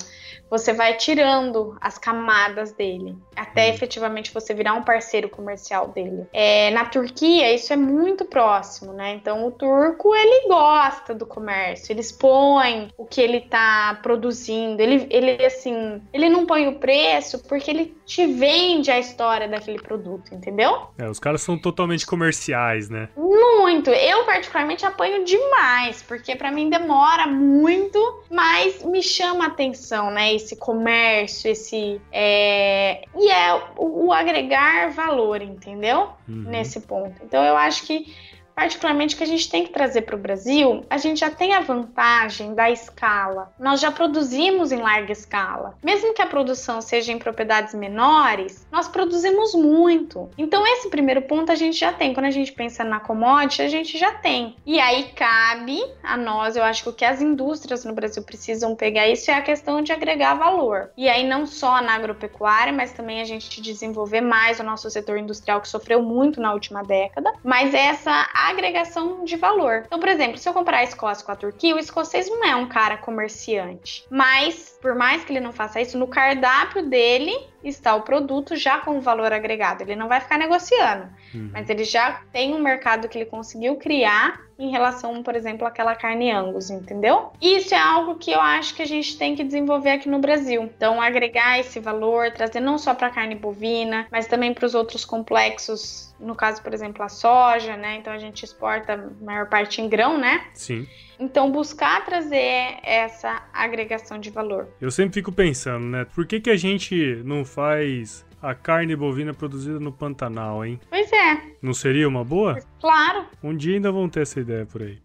você 0.51 0.73
vai 0.73 0.95
tirando 0.95 1.77
as 1.79 1.97
camadas 1.97 2.73
dele, 2.73 3.15
até 3.33 3.69
uhum. 3.69 3.73
efetivamente 3.73 4.33
você 4.33 4.53
virar 4.53 4.73
um 4.73 4.83
parceiro 4.83 5.29
comercial 5.29 5.87
dele. 5.87 6.27
É, 6.33 6.69
na 6.71 6.83
Turquia, 6.83 7.53
isso 7.53 7.71
é 7.71 7.77
muito 7.77 8.25
próximo, 8.25 8.91
né? 8.91 9.15
Então, 9.15 9.47
o 9.47 9.51
turco, 9.51 10.13
ele 10.13 10.49
gosta 10.49 11.15
do 11.15 11.25
comércio, 11.25 11.93
ele 11.93 12.01
expõe 12.01 12.89
o 12.97 13.05
que 13.05 13.21
ele 13.21 13.39
tá 13.39 13.97
produzindo, 14.03 14.81
ele, 14.81 15.07
ele 15.09 15.45
assim, 15.45 16.01
ele 16.11 16.27
não 16.27 16.45
põe 16.45 16.67
o 16.67 16.79
preço 16.79 17.39
porque 17.47 17.71
ele 17.71 17.95
te 18.05 18.27
vende 18.27 18.91
a 18.91 18.99
história 18.99 19.47
daquele 19.47 19.81
produto, 19.81 20.35
entendeu? 20.35 20.87
É, 20.97 21.07
os 21.07 21.17
caras 21.17 21.41
são 21.41 21.57
totalmente 21.57 22.05
comerciais, 22.05 22.89
né? 22.89 23.07
Muito. 23.15 23.89
Eu, 23.89 24.25
particularmente, 24.25 24.85
apanho 24.85 25.23
demais, 25.23 26.03
porque 26.03 26.35
para 26.35 26.51
mim 26.51 26.69
demora 26.69 27.25
muito, 27.25 28.23
mas 28.29 28.83
me 28.83 29.01
chama 29.01 29.45
a 29.45 29.47
atenção, 29.47 30.11
né? 30.11 30.33
Esse 30.43 30.55
comércio, 30.55 31.51
esse. 31.51 32.01
É... 32.11 33.01
E 33.15 33.31
é 33.31 33.53
o, 33.77 34.07
o, 34.07 34.13
agregar 34.13 34.91
valor, 34.91 35.41
entendeu? 35.41 36.09
Uhum. 36.27 36.43
Nesse 36.47 36.81
ponto. 36.81 37.21
Então 37.23 37.43
eu 37.43 37.55
acho 37.55 37.85
que 37.85 38.13
particularmente 38.61 39.15
que 39.15 39.23
a 39.23 39.27
gente 39.27 39.49
tem 39.49 39.63
que 39.63 39.71
trazer 39.71 40.03
para 40.03 40.15
o 40.15 40.19
Brasil, 40.19 40.85
a 40.87 40.99
gente 40.99 41.21
já 41.21 41.31
tem 41.31 41.55
a 41.55 41.61
vantagem 41.61 42.53
da 42.53 42.69
escala. 42.69 43.51
Nós 43.59 43.79
já 43.79 43.91
produzimos 43.91 44.71
em 44.71 44.77
larga 44.77 45.11
escala. 45.11 45.75
Mesmo 45.83 46.13
que 46.13 46.21
a 46.21 46.27
produção 46.27 46.79
seja 46.79 47.11
em 47.11 47.17
propriedades 47.17 47.73
menores, 47.73 48.67
nós 48.71 48.87
produzimos 48.87 49.55
muito. 49.55 50.29
Então, 50.37 50.65
esse 50.67 50.91
primeiro 50.91 51.23
ponto 51.23 51.51
a 51.51 51.55
gente 51.55 51.75
já 51.75 51.91
tem. 51.91 52.13
Quando 52.13 52.27
a 52.27 52.31
gente 52.31 52.51
pensa 52.51 52.83
na 52.83 52.99
commodity, 52.99 53.63
a 53.63 53.67
gente 53.67 53.97
já 53.97 54.11
tem. 54.11 54.55
E 54.63 54.79
aí 54.79 55.05
cabe 55.15 55.83
a 56.03 56.15
nós, 56.15 56.55
eu 56.55 56.63
acho 56.63 56.83
que 56.83 56.89
o 56.89 56.93
que 56.93 57.03
as 57.03 57.19
indústrias 57.19 57.83
no 57.83 57.93
Brasil 57.93 58.21
precisam 58.21 58.75
pegar 58.75 59.07
isso 59.07 59.31
é 59.31 59.33
a 59.33 59.41
questão 59.41 59.81
de 59.81 59.91
agregar 59.91 60.35
valor. 60.35 60.91
E 60.95 61.09
aí 61.09 61.27
não 61.27 61.47
só 61.47 61.81
na 61.81 61.95
agropecuária, 61.95 62.71
mas 62.71 62.91
também 62.91 63.21
a 63.21 63.25
gente 63.25 63.59
desenvolver 63.59 64.21
mais 64.21 64.59
o 64.59 64.63
nosso 64.63 64.87
setor 64.91 65.17
industrial 65.17 65.61
que 65.61 65.67
sofreu 65.67 66.03
muito 66.03 66.39
na 66.39 66.53
última 66.53 66.83
década, 66.83 67.33
mas 67.43 67.73
essa 67.73 68.29
agregação 68.51 69.23
de 69.23 69.35
valor. 69.35 69.83
Então, 69.85 69.99
por 69.99 70.09
exemplo, 70.09 70.37
se 70.37 70.47
eu 70.47 70.53
comparar 70.53 70.79
a 70.79 70.83
Escócia 70.83 71.25
com 71.25 71.31
a 71.31 71.35
Turquia, 71.35 71.75
o 71.75 71.79
escocês 71.79 72.29
não 72.29 72.45
é 72.45 72.55
um 72.55 72.67
cara 72.67 72.97
comerciante, 72.97 74.05
mas 74.09 74.77
por 74.81 74.95
mais 74.95 75.23
que 75.23 75.31
ele 75.31 75.39
não 75.39 75.51
faça 75.51 75.81
isso, 75.81 75.97
no 75.97 76.07
cardápio 76.07 76.87
dele 76.87 77.35
está 77.63 77.95
o 77.95 78.01
produto 78.01 78.55
já 78.55 78.79
com 78.79 78.99
valor 78.99 79.31
agregado. 79.31 79.83
Ele 79.83 79.95
não 79.95 80.07
vai 80.07 80.19
ficar 80.19 80.37
negociando, 80.37 81.07
uhum. 81.33 81.49
mas 81.53 81.69
ele 81.69 81.83
já 81.83 82.21
tem 82.31 82.55
um 82.55 82.59
mercado 82.59 83.07
que 83.07 83.17
ele 83.17 83.25
conseguiu 83.25 83.75
criar 83.75 84.41
em 84.57 84.69
relação, 84.69 85.23
por 85.23 85.35
exemplo, 85.35 85.65
àquela 85.65 85.95
carne 85.95 86.31
Angus, 86.31 86.69
entendeu? 86.69 87.31
Isso 87.41 87.73
é 87.73 87.79
algo 87.79 88.15
que 88.15 88.31
eu 88.31 88.39
acho 88.39 88.75
que 88.75 88.81
a 88.81 88.87
gente 88.87 89.17
tem 89.17 89.35
que 89.35 89.43
desenvolver 89.43 89.91
aqui 89.91 90.07
no 90.07 90.19
Brasil. 90.19 90.61
Então, 90.63 91.01
agregar 91.01 91.59
esse 91.59 91.79
valor, 91.79 92.31
trazer 92.31 92.59
não 92.59 92.77
só 92.77 92.93
para 92.93 93.07
a 93.07 93.11
carne 93.11 93.33
bovina, 93.33 94.07
mas 94.11 94.27
também 94.27 94.53
para 94.53 94.65
os 94.65 94.75
outros 94.75 95.03
complexos, 95.03 96.10
no 96.21 96.35
caso, 96.35 96.61
por 96.61 96.73
exemplo, 96.73 97.03
a 97.03 97.09
soja, 97.09 97.75
né? 97.75 97.97
Então 97.97 98.13
a 98.13 98.17
gente 98.17 98.43
exporta 98.43 98.93
a 98.93 99.23
maior 99.25 99.47
parte 99.49 99.81
em 99.81 99.89
grão, 99.89 100.17
né? 100.17 100.45
Sim. 100.53 100.87
Então, 101.19 101.51
buscar 101.51 102.03
trazer 102.05 102.79
essa 102.83 103.43
agregação 103.53 104.19
de 104.19 104.29
valor. 104.29 104.67
Eu 104.79 104.89
sempre 104.89 105.13
fico 105.13 105.31
pensando, 105.31 105.85
né? 105.85 106.05
Por 106.15 106.25
que, 106.25 106.39
que 106.39 106.49
a 106.49 106.57
gente 106.57 107.21
não 107.23 107.45
faz 107.45 108.25
a 108.41 108.55
carne 108.55 108.95
bovina 108.95 109.33
produzida 109.33 109.79
no 109.79 109.91
Pantanal, 109.91 110.65
hein? 110.65 110.79
Pois 110.89 111.11
é. 111.11 111.41
Não 111.61 111.73
seria 111.73 112.07
uma 112.07 112.23
boa? 112.23 112.57
Claro. 112.81 113.25
Um 113.43 113.55
dia 113.55 113.75
ainda 113.75 113.91
vão 113.91 114.09
ter 114.09 114.23
essa 114.23 114.39
ideia 114.39 114.65
por 114.65 114.81
aí. 114.81 114.99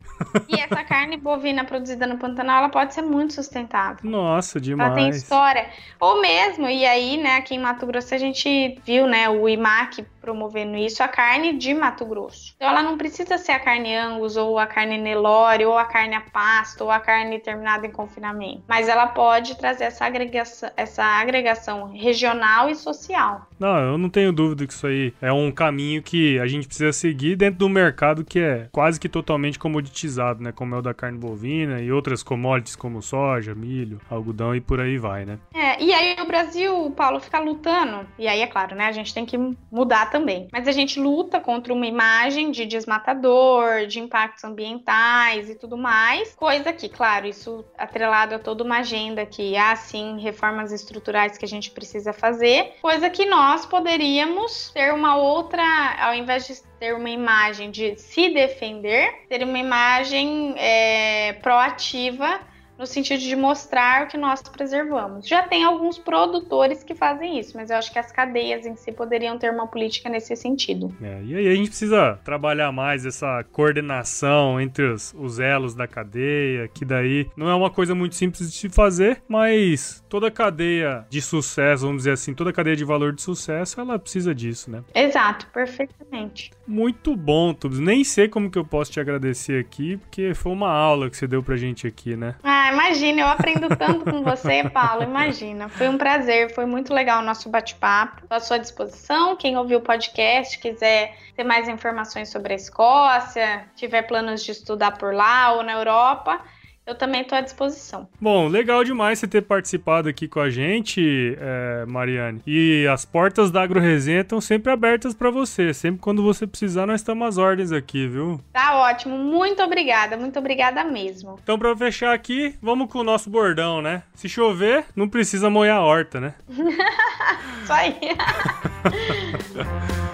E 0.48 0.58
essa 0.58 0.82
carne 0.84 1.18
bovina 1.18 1.62
produzida 1.62 2.06
no 2.06 2.16
Pantanal, 2.16 2.60
ela 2.60 2.68
pode 2.70 2.94
ser 2.94 3.02
muito 3.02 3.34
sustentável. 3.34 3.98
Nossa, 4.02 4.58
demais. 4.58 4.90
Ela 4.90 4.96
tem 4.98 5.10
história. 5.10 5.68
Ou 6.00 6.22
mesmo, 6.22 6.66
e 6.66 6.86
aí, 6.86 7.18
né, 7.18 7.36
aqui 7.36 7.54
em 7.54 7.58
Mato 7.58 7.84
Grosso 7.86 8.14
a 8.14 8.18
gente 8.18 8.80
viu, 8.84 9.06
né, 9.06 9.28
o 9.28 9.46
IMAC 9.46 10.06
promovendo 10.26 10.76
isso, 10.76 11.02
a 11.04 11.08
carne 11.08 11.52
de 11.52 11.72
Mato 11.72 12.04
Grosso. 12.04 12.52
Então 12.56 12.68
ela 12.68 12.82
não 12.82 12.98
precisa 12.98 13.38
ser 13.38 13.52
a 13.52 13.60
carne 13.60 13.94
Angus, 13.94 14.36
ou 14.36 14.58
a 14.58 14.66
carne 14.66 14.98
Nelore, 14.98 15.64
ou 15.64 15.78
a 15.78 15.84
carne 15.84 16.16
a 16.16 16.20
pasto, 16.20 16.82
ou 16.82 16.90
a 16.90 16.98
carne 16.98 17.38
terminada 17.38 17.86
em 17.86 17.92
confinamento. 17.92 18.62
Mas 18.66 18.88
ela 18.88 19.06
pode 19.06 19.56
trazer 19.56 19.84
essa 19.84 20.04
agregação, 20.04 20.70
essa 20.76 21.04
agregação 21.04 21.92
regional 21.92 22.68
e 22.68 22.74
social. 22.74 23.46
Não, 23.58 23.78
eu 23.78 23.98
não 23.98 24.10
tenho 24.10 24.32
dúvida 24.32 24.66
que 24.66 24.72
isso 24.72 24.86
aí 24.86 25.14
é 25.20 25.32
um 25.32 25.50
caminho 25.50 26.02
que 26.02 26.38
a 26.38 26.46
gente 26.46 26.66
precisa 26.66 26.92
seguir 26.92 27.36
dentro 27.36 27.58
do 27.60 27.68
mercado 27.68 28.24
que 28.24 28.38
é 28.38 28.68
quase 28.70 29.00
que 29.00 29.08
totalmente 29.08 29.58
comoditizado, 29.58 30.42
né? 30.42 30.52
Como 30.52 30.74
é 30.74 30.78
o 30.78 30.82
da 30.82 30.92
carne 30.92 31.18
bovina 31.18 31.80
e 31.80 31.90
outras 31.90 32.22
commodities 32.22 32.76
como 32.76 33.00
soja, 33.00 33.54
milho, 33.54 34.00
algodão 34.10 34.54
e 34.54 34.60
por 34.60 34.80
aí 34.80 34.98
vai, 34.98 35.24
né? 35.24 35.38
É, 35.54 35.82
e 35.82 35.92
aí 35.92 36.16
o 36.20 36.26
Brasil, 36.26 36.90
Paulo, 36.96 37.18
fica 37.18 37.38
lutando, 37.38 38.06
e 38.18 38.28
aí 38.28 38.40
é 38.40 38.46
claro, 38.46 38.76
né? 38.76 38.86
A 38.86 38.92
gente 38.92 39.14
tem 39.14 39.24
que 39.24 39.38
mudar 39.70 40.10
também. 40.10 40.48
Mas 40.52 40.68
a 40.68 40.72
gente 40.72 41.00
luta 41.00 41.40
contra 41.40 41.72
uma 41.72 41.86
imagem 41.86 42.50
de 42.50 42.66
desmatador, 42.66 43.86
de 43.86 44.00
impactos 44.00 44.44
ambientais 44.44 45.48
e 45.48 45.54
tudo 45.54 45.76
mais. 45.76 46.34
Coisa 46.34 46.72
que, 46.72 46.88
claro, 46.88 47.26
isso 47.26 47.64
atrelado 47.78 48.34
a 48.34 48.38
toda 48.38 48.62
uma 48.62 48.78
agenda 48.78 49.24
que 49.24 49.56
há 49.56 49.74
sim 49.76 50.18
reformas 50.20 50.72
estruturais 50.72 51.38
que 51.38 51.44
a 51.44 51.48
gente 51.48 51.70
precisa 51.70 52.12
fazer. 52.12 52.74
Coisa 52.82 53.08
que 53.08 53.24
nós 53.24 53.45
poderíamos 53.66 54.70
ter 54.70 54.92
uma 54.92 55.16
outra, 55.16 55.62
ao 56.00 56.14
invés 56.14 56.46
de 56.46 56.54
ter 56.80 56.94
uma 56.94 57.08
imagem 57.08 57.70
de 57.70 57.96
se 57.96 58.30
defender, 58.30 59.26
ter 59.28 59.44
uma 59.44 59.58
imagem 59.58 60.54
é, 60.58 61.34
proativa 61.34 62.40
no 62.78 62.86
sentido 62.86 63.20
de 63.20 63.36
mostrar 63.36 64.04
o 64.04 64.08
que 64.08 64.16
nós 64.16 64.42
preservamos. 64.42 65.26
Já 65.26 65.42
tem 65.42 65.64
alguns 65.64 65.98
produtores 65.98 66.82
que 66.82 66.94
fazem 66.94 67.38
isso, 67.38 67.56
mas 67.56 67.70
eu 67.70 67.76
acho 67.76 67.92
que 67.92 67.98
as 67.98 68.12
cadeias 68.12 68.66
em 68.66 68.76
si 68.76 68.92
poderiam 68.92 69.38
ter 69.38 69.50
uma 69.50 69.66
política 69.66 70.08
nesse 70.08 70.34
sentido. 70.36 70.94
É, 71.00 71.22
e 71.24 71.34
aí 71.34 71.48
a 71.48 71.54
gente 71.54 71.68
precisa 71.68 72.18
trabalhar 72.24 72.70
mais 72.72 73.06
essa 73.06 73.44
coordenação 73.52 74.60
entre 74.60 74.84
os, 74.84 75.14
os 75.18 75.38
elos 75.38 75.74
da 75.74 75.86
cadeia, 75.86 76.68
que 76.68 76.84
daí 76.84 77.28
não 77.36 77.48
é 77.48 77.54
uma 77.54 77.70
coisa 77.70 77.94
muito 77.94 78.14
simples 78.14 78.50
de 78.50 78.56
se 78.56 78.68
fazer, 78.68 79.22
mas 79.28 80.04
toda 80.08 80.30
cadeia 80.30 81.06
de 81.08 81.20
sucesso, 81.20 81.86
vamos 81.86 82.02
dizer 82.02 82.12
assim, 82.12 82.34
toda 82.34 82.52
cadeia 82.52 82.76
de 82.76 82.84
valor 82.84 83.12
de 83.12 83.22
sucesso, 83.22 83.80
ela 83.80 83.98
precisa 83.98 84.34
disso, 84.34 84.70
né? 84.70 84.82
Exato, 84.94 85.46
perfeitamente. 85.48 86.50
Muito 86.66 87.16
bom, 87.16 87.54
Tubs. 87.54 87.78
Nem 87.78 88.04
sei 88.04 88.28
como 88.28 88.50
que 88.50 88.58
eu 88.58 88.64
posso 88.64 88.90
te 88.90 89.00
agradecer 89.00 89.60
aqui, 89.60 89.96
porque 89.96 90.34
foi 90.34 90.52
uma 90.52 90.70
aula 90.70 91.08
que 91.10 91.16
você 91.16 91.26
deu 91.26 91.42
pra 91.42 91.56
gente 91.56 91.86
aqui, 91.86 92.16
né? 92.16 92.34
Ah, 92.42 92.65
ah, 92.66 92.72
imagina, 92.72 93.20
eu 93.20 93.26
aprendo 93.28 93.68
tanto 93.76 94.10
com 94.10 94.22
você, 94.22 94.68
Paulo. 94.68 95.04
Imagina. 95.04 95.68
Foi 95.68 95.88
um 95.88 95.96
prazer, 95.96 96.52
foi 96.52 96.66
muito 96.66 96.92
legal 96.92 97.20
o 97.20 97.24
nosso 97.24 97.48
bate-papo. 97.48 98.22
Estou 98.22 98.36
à 98.36 98.40
sua 98.40 98.58
disposição. 98.58 99.36
Quem 99.36 99.56
ouviu 99.56 99.78
o 99.78 99.82
podcast, 99.82 100.58
quiser 100.58 101.16
ter 101.36 101.44
mais 101.44 101.68
informações 101.68 102.28
sobre 102.28 102.54
a 102.54 102.56
Escócia, 102.56 103.64
tiver 103.76 104.02
planos 104.02 104.42
de 104.42 104.50
estudar 104.50 104.98
por 104.98 105.14
lá 105.14 105.52
ou 105.52 105.62
na 105.62 105.74
Europa, 105.74 106.40
eu 106.86 106.94
também 106.94 107.22
estou 107.22 107.36
à 107.36 107.40
disposição. 107.40 108.08
Bom, 108.20 108.46
legal 108.46 108.84
demais 108.84 109.18
você 109.18 109.26
ter 109.26 109.42
participado 109.42 110.08
aqui 110.08 110.28
com 110.28 110.38
a 110.38 110.48
gente, 110.48 111.36
é, 111.40 111.84
Mariane. 111.86 112.40
E 112.46 112.86
as 112.86 113.04
portas 113.04 113.50
da 113.50 113.62
AgroResenha 113.62 114.20
estão 114.20 114.40
sempre 114.40 114.72
abertas 114.72 115.12
para 115.12 115.30
você. 115.30 115.74
Sempre 115.74 116.00
quando 116.00 116.22
você 116.22 116.46
precisar, 116.46 116.86
nós 116.86 117.00
estamos 117.00 117.26
às 117.26 117.38
ordens 117.38 117.72
aqui, 117.72 118.06
viu? 118.06 118.40
Tá 118.52 118.76
ótimo. 118.76 119.18
Muito 119.18 119.60
obrigada. 119.62 120.16
Muito 120.16 120.38
obrigada 120.38 120.84
mesmo. 120.84 121.38
Então, 121.42 121.58
para 121.58 121.76
fechar 121.76 122.14
aqui, 122.14 122.54
vamos 122.62 122.90
com 122.90 123.00
o 123.00 123.04
nosso 123.04 123.28
bordão, 123.28 123.82
né? 123.82 124.04
Se 124.14 124.28
chover, 124.28 124.84
não 124.94 125.08
precisa 125.08 125.50
molhar 125.50 125.78
a 125.78 125.82
horta, 125.82 126.20
né? 126.20 126.34
Isso 127.64 127.72
aí. 127.72 127.96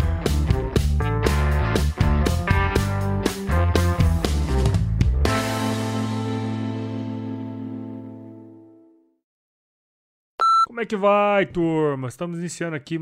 Como 10.72 10.80
é 10.80 10.86
que 10.86 10.96
vai, 10.96 11.44
turma? 11.44 12.08
Estamos 12.08 12.38
iniciando 12.38 12.74
aqui. 12.74 12.98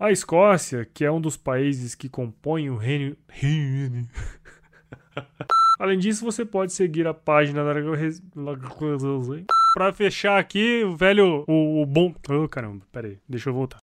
A 0.00 0.10
Escócia, 0.10 0.86
que 0.86 1.04
é 1.04 1.12
um 1.12 1.20
dos 1.20 1.36
países 1.36 1.94
que 1.94 2.08
compõem 2.08 2.70
o 2.70 2.78
Reino. 2.78 3.14
Além 5.78 5.98
disso, 5.98 6.24
você 6.24 6.46
pode 6.46 6.72
seguir 6.72 7.06
a 7.06 7.12
página 7.12 7.62
da 7.62 7.74
Para 9.74 9.92
fechar 9.92 10.38
aqui, 10.38 10.82
o 10.82 10.96
velho. 10.96 11.44
O, 11.46 11.82
o 11.82 11.86
bom. 11.86 12.14
Oh, 12.30 12.48
caramba, 12.48 12.82
pera 12.90 13.08
aí, 13.08 13.18
deixa 13.28 13.50
eu 13.50 13.54
voltar. 13.54 13.80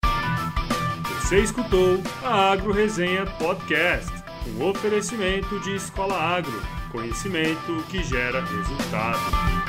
Você 1.20 1.40
escutou 1.40 2.00
a 2.24 2.52
Agro 2.52 2.72
Resenha 2.72 3.26
Podcast, 3.38 4.10
um 4.58 4.64
oferecimento 4.64 5.60
de 5.60 5.74
Escola 5.74 6.16
Agro, 6.16 6.58
conhecimento 6.90 7.84
que 7.90 8.02
gera 8.02 8.42
resultado. 8.42 9.65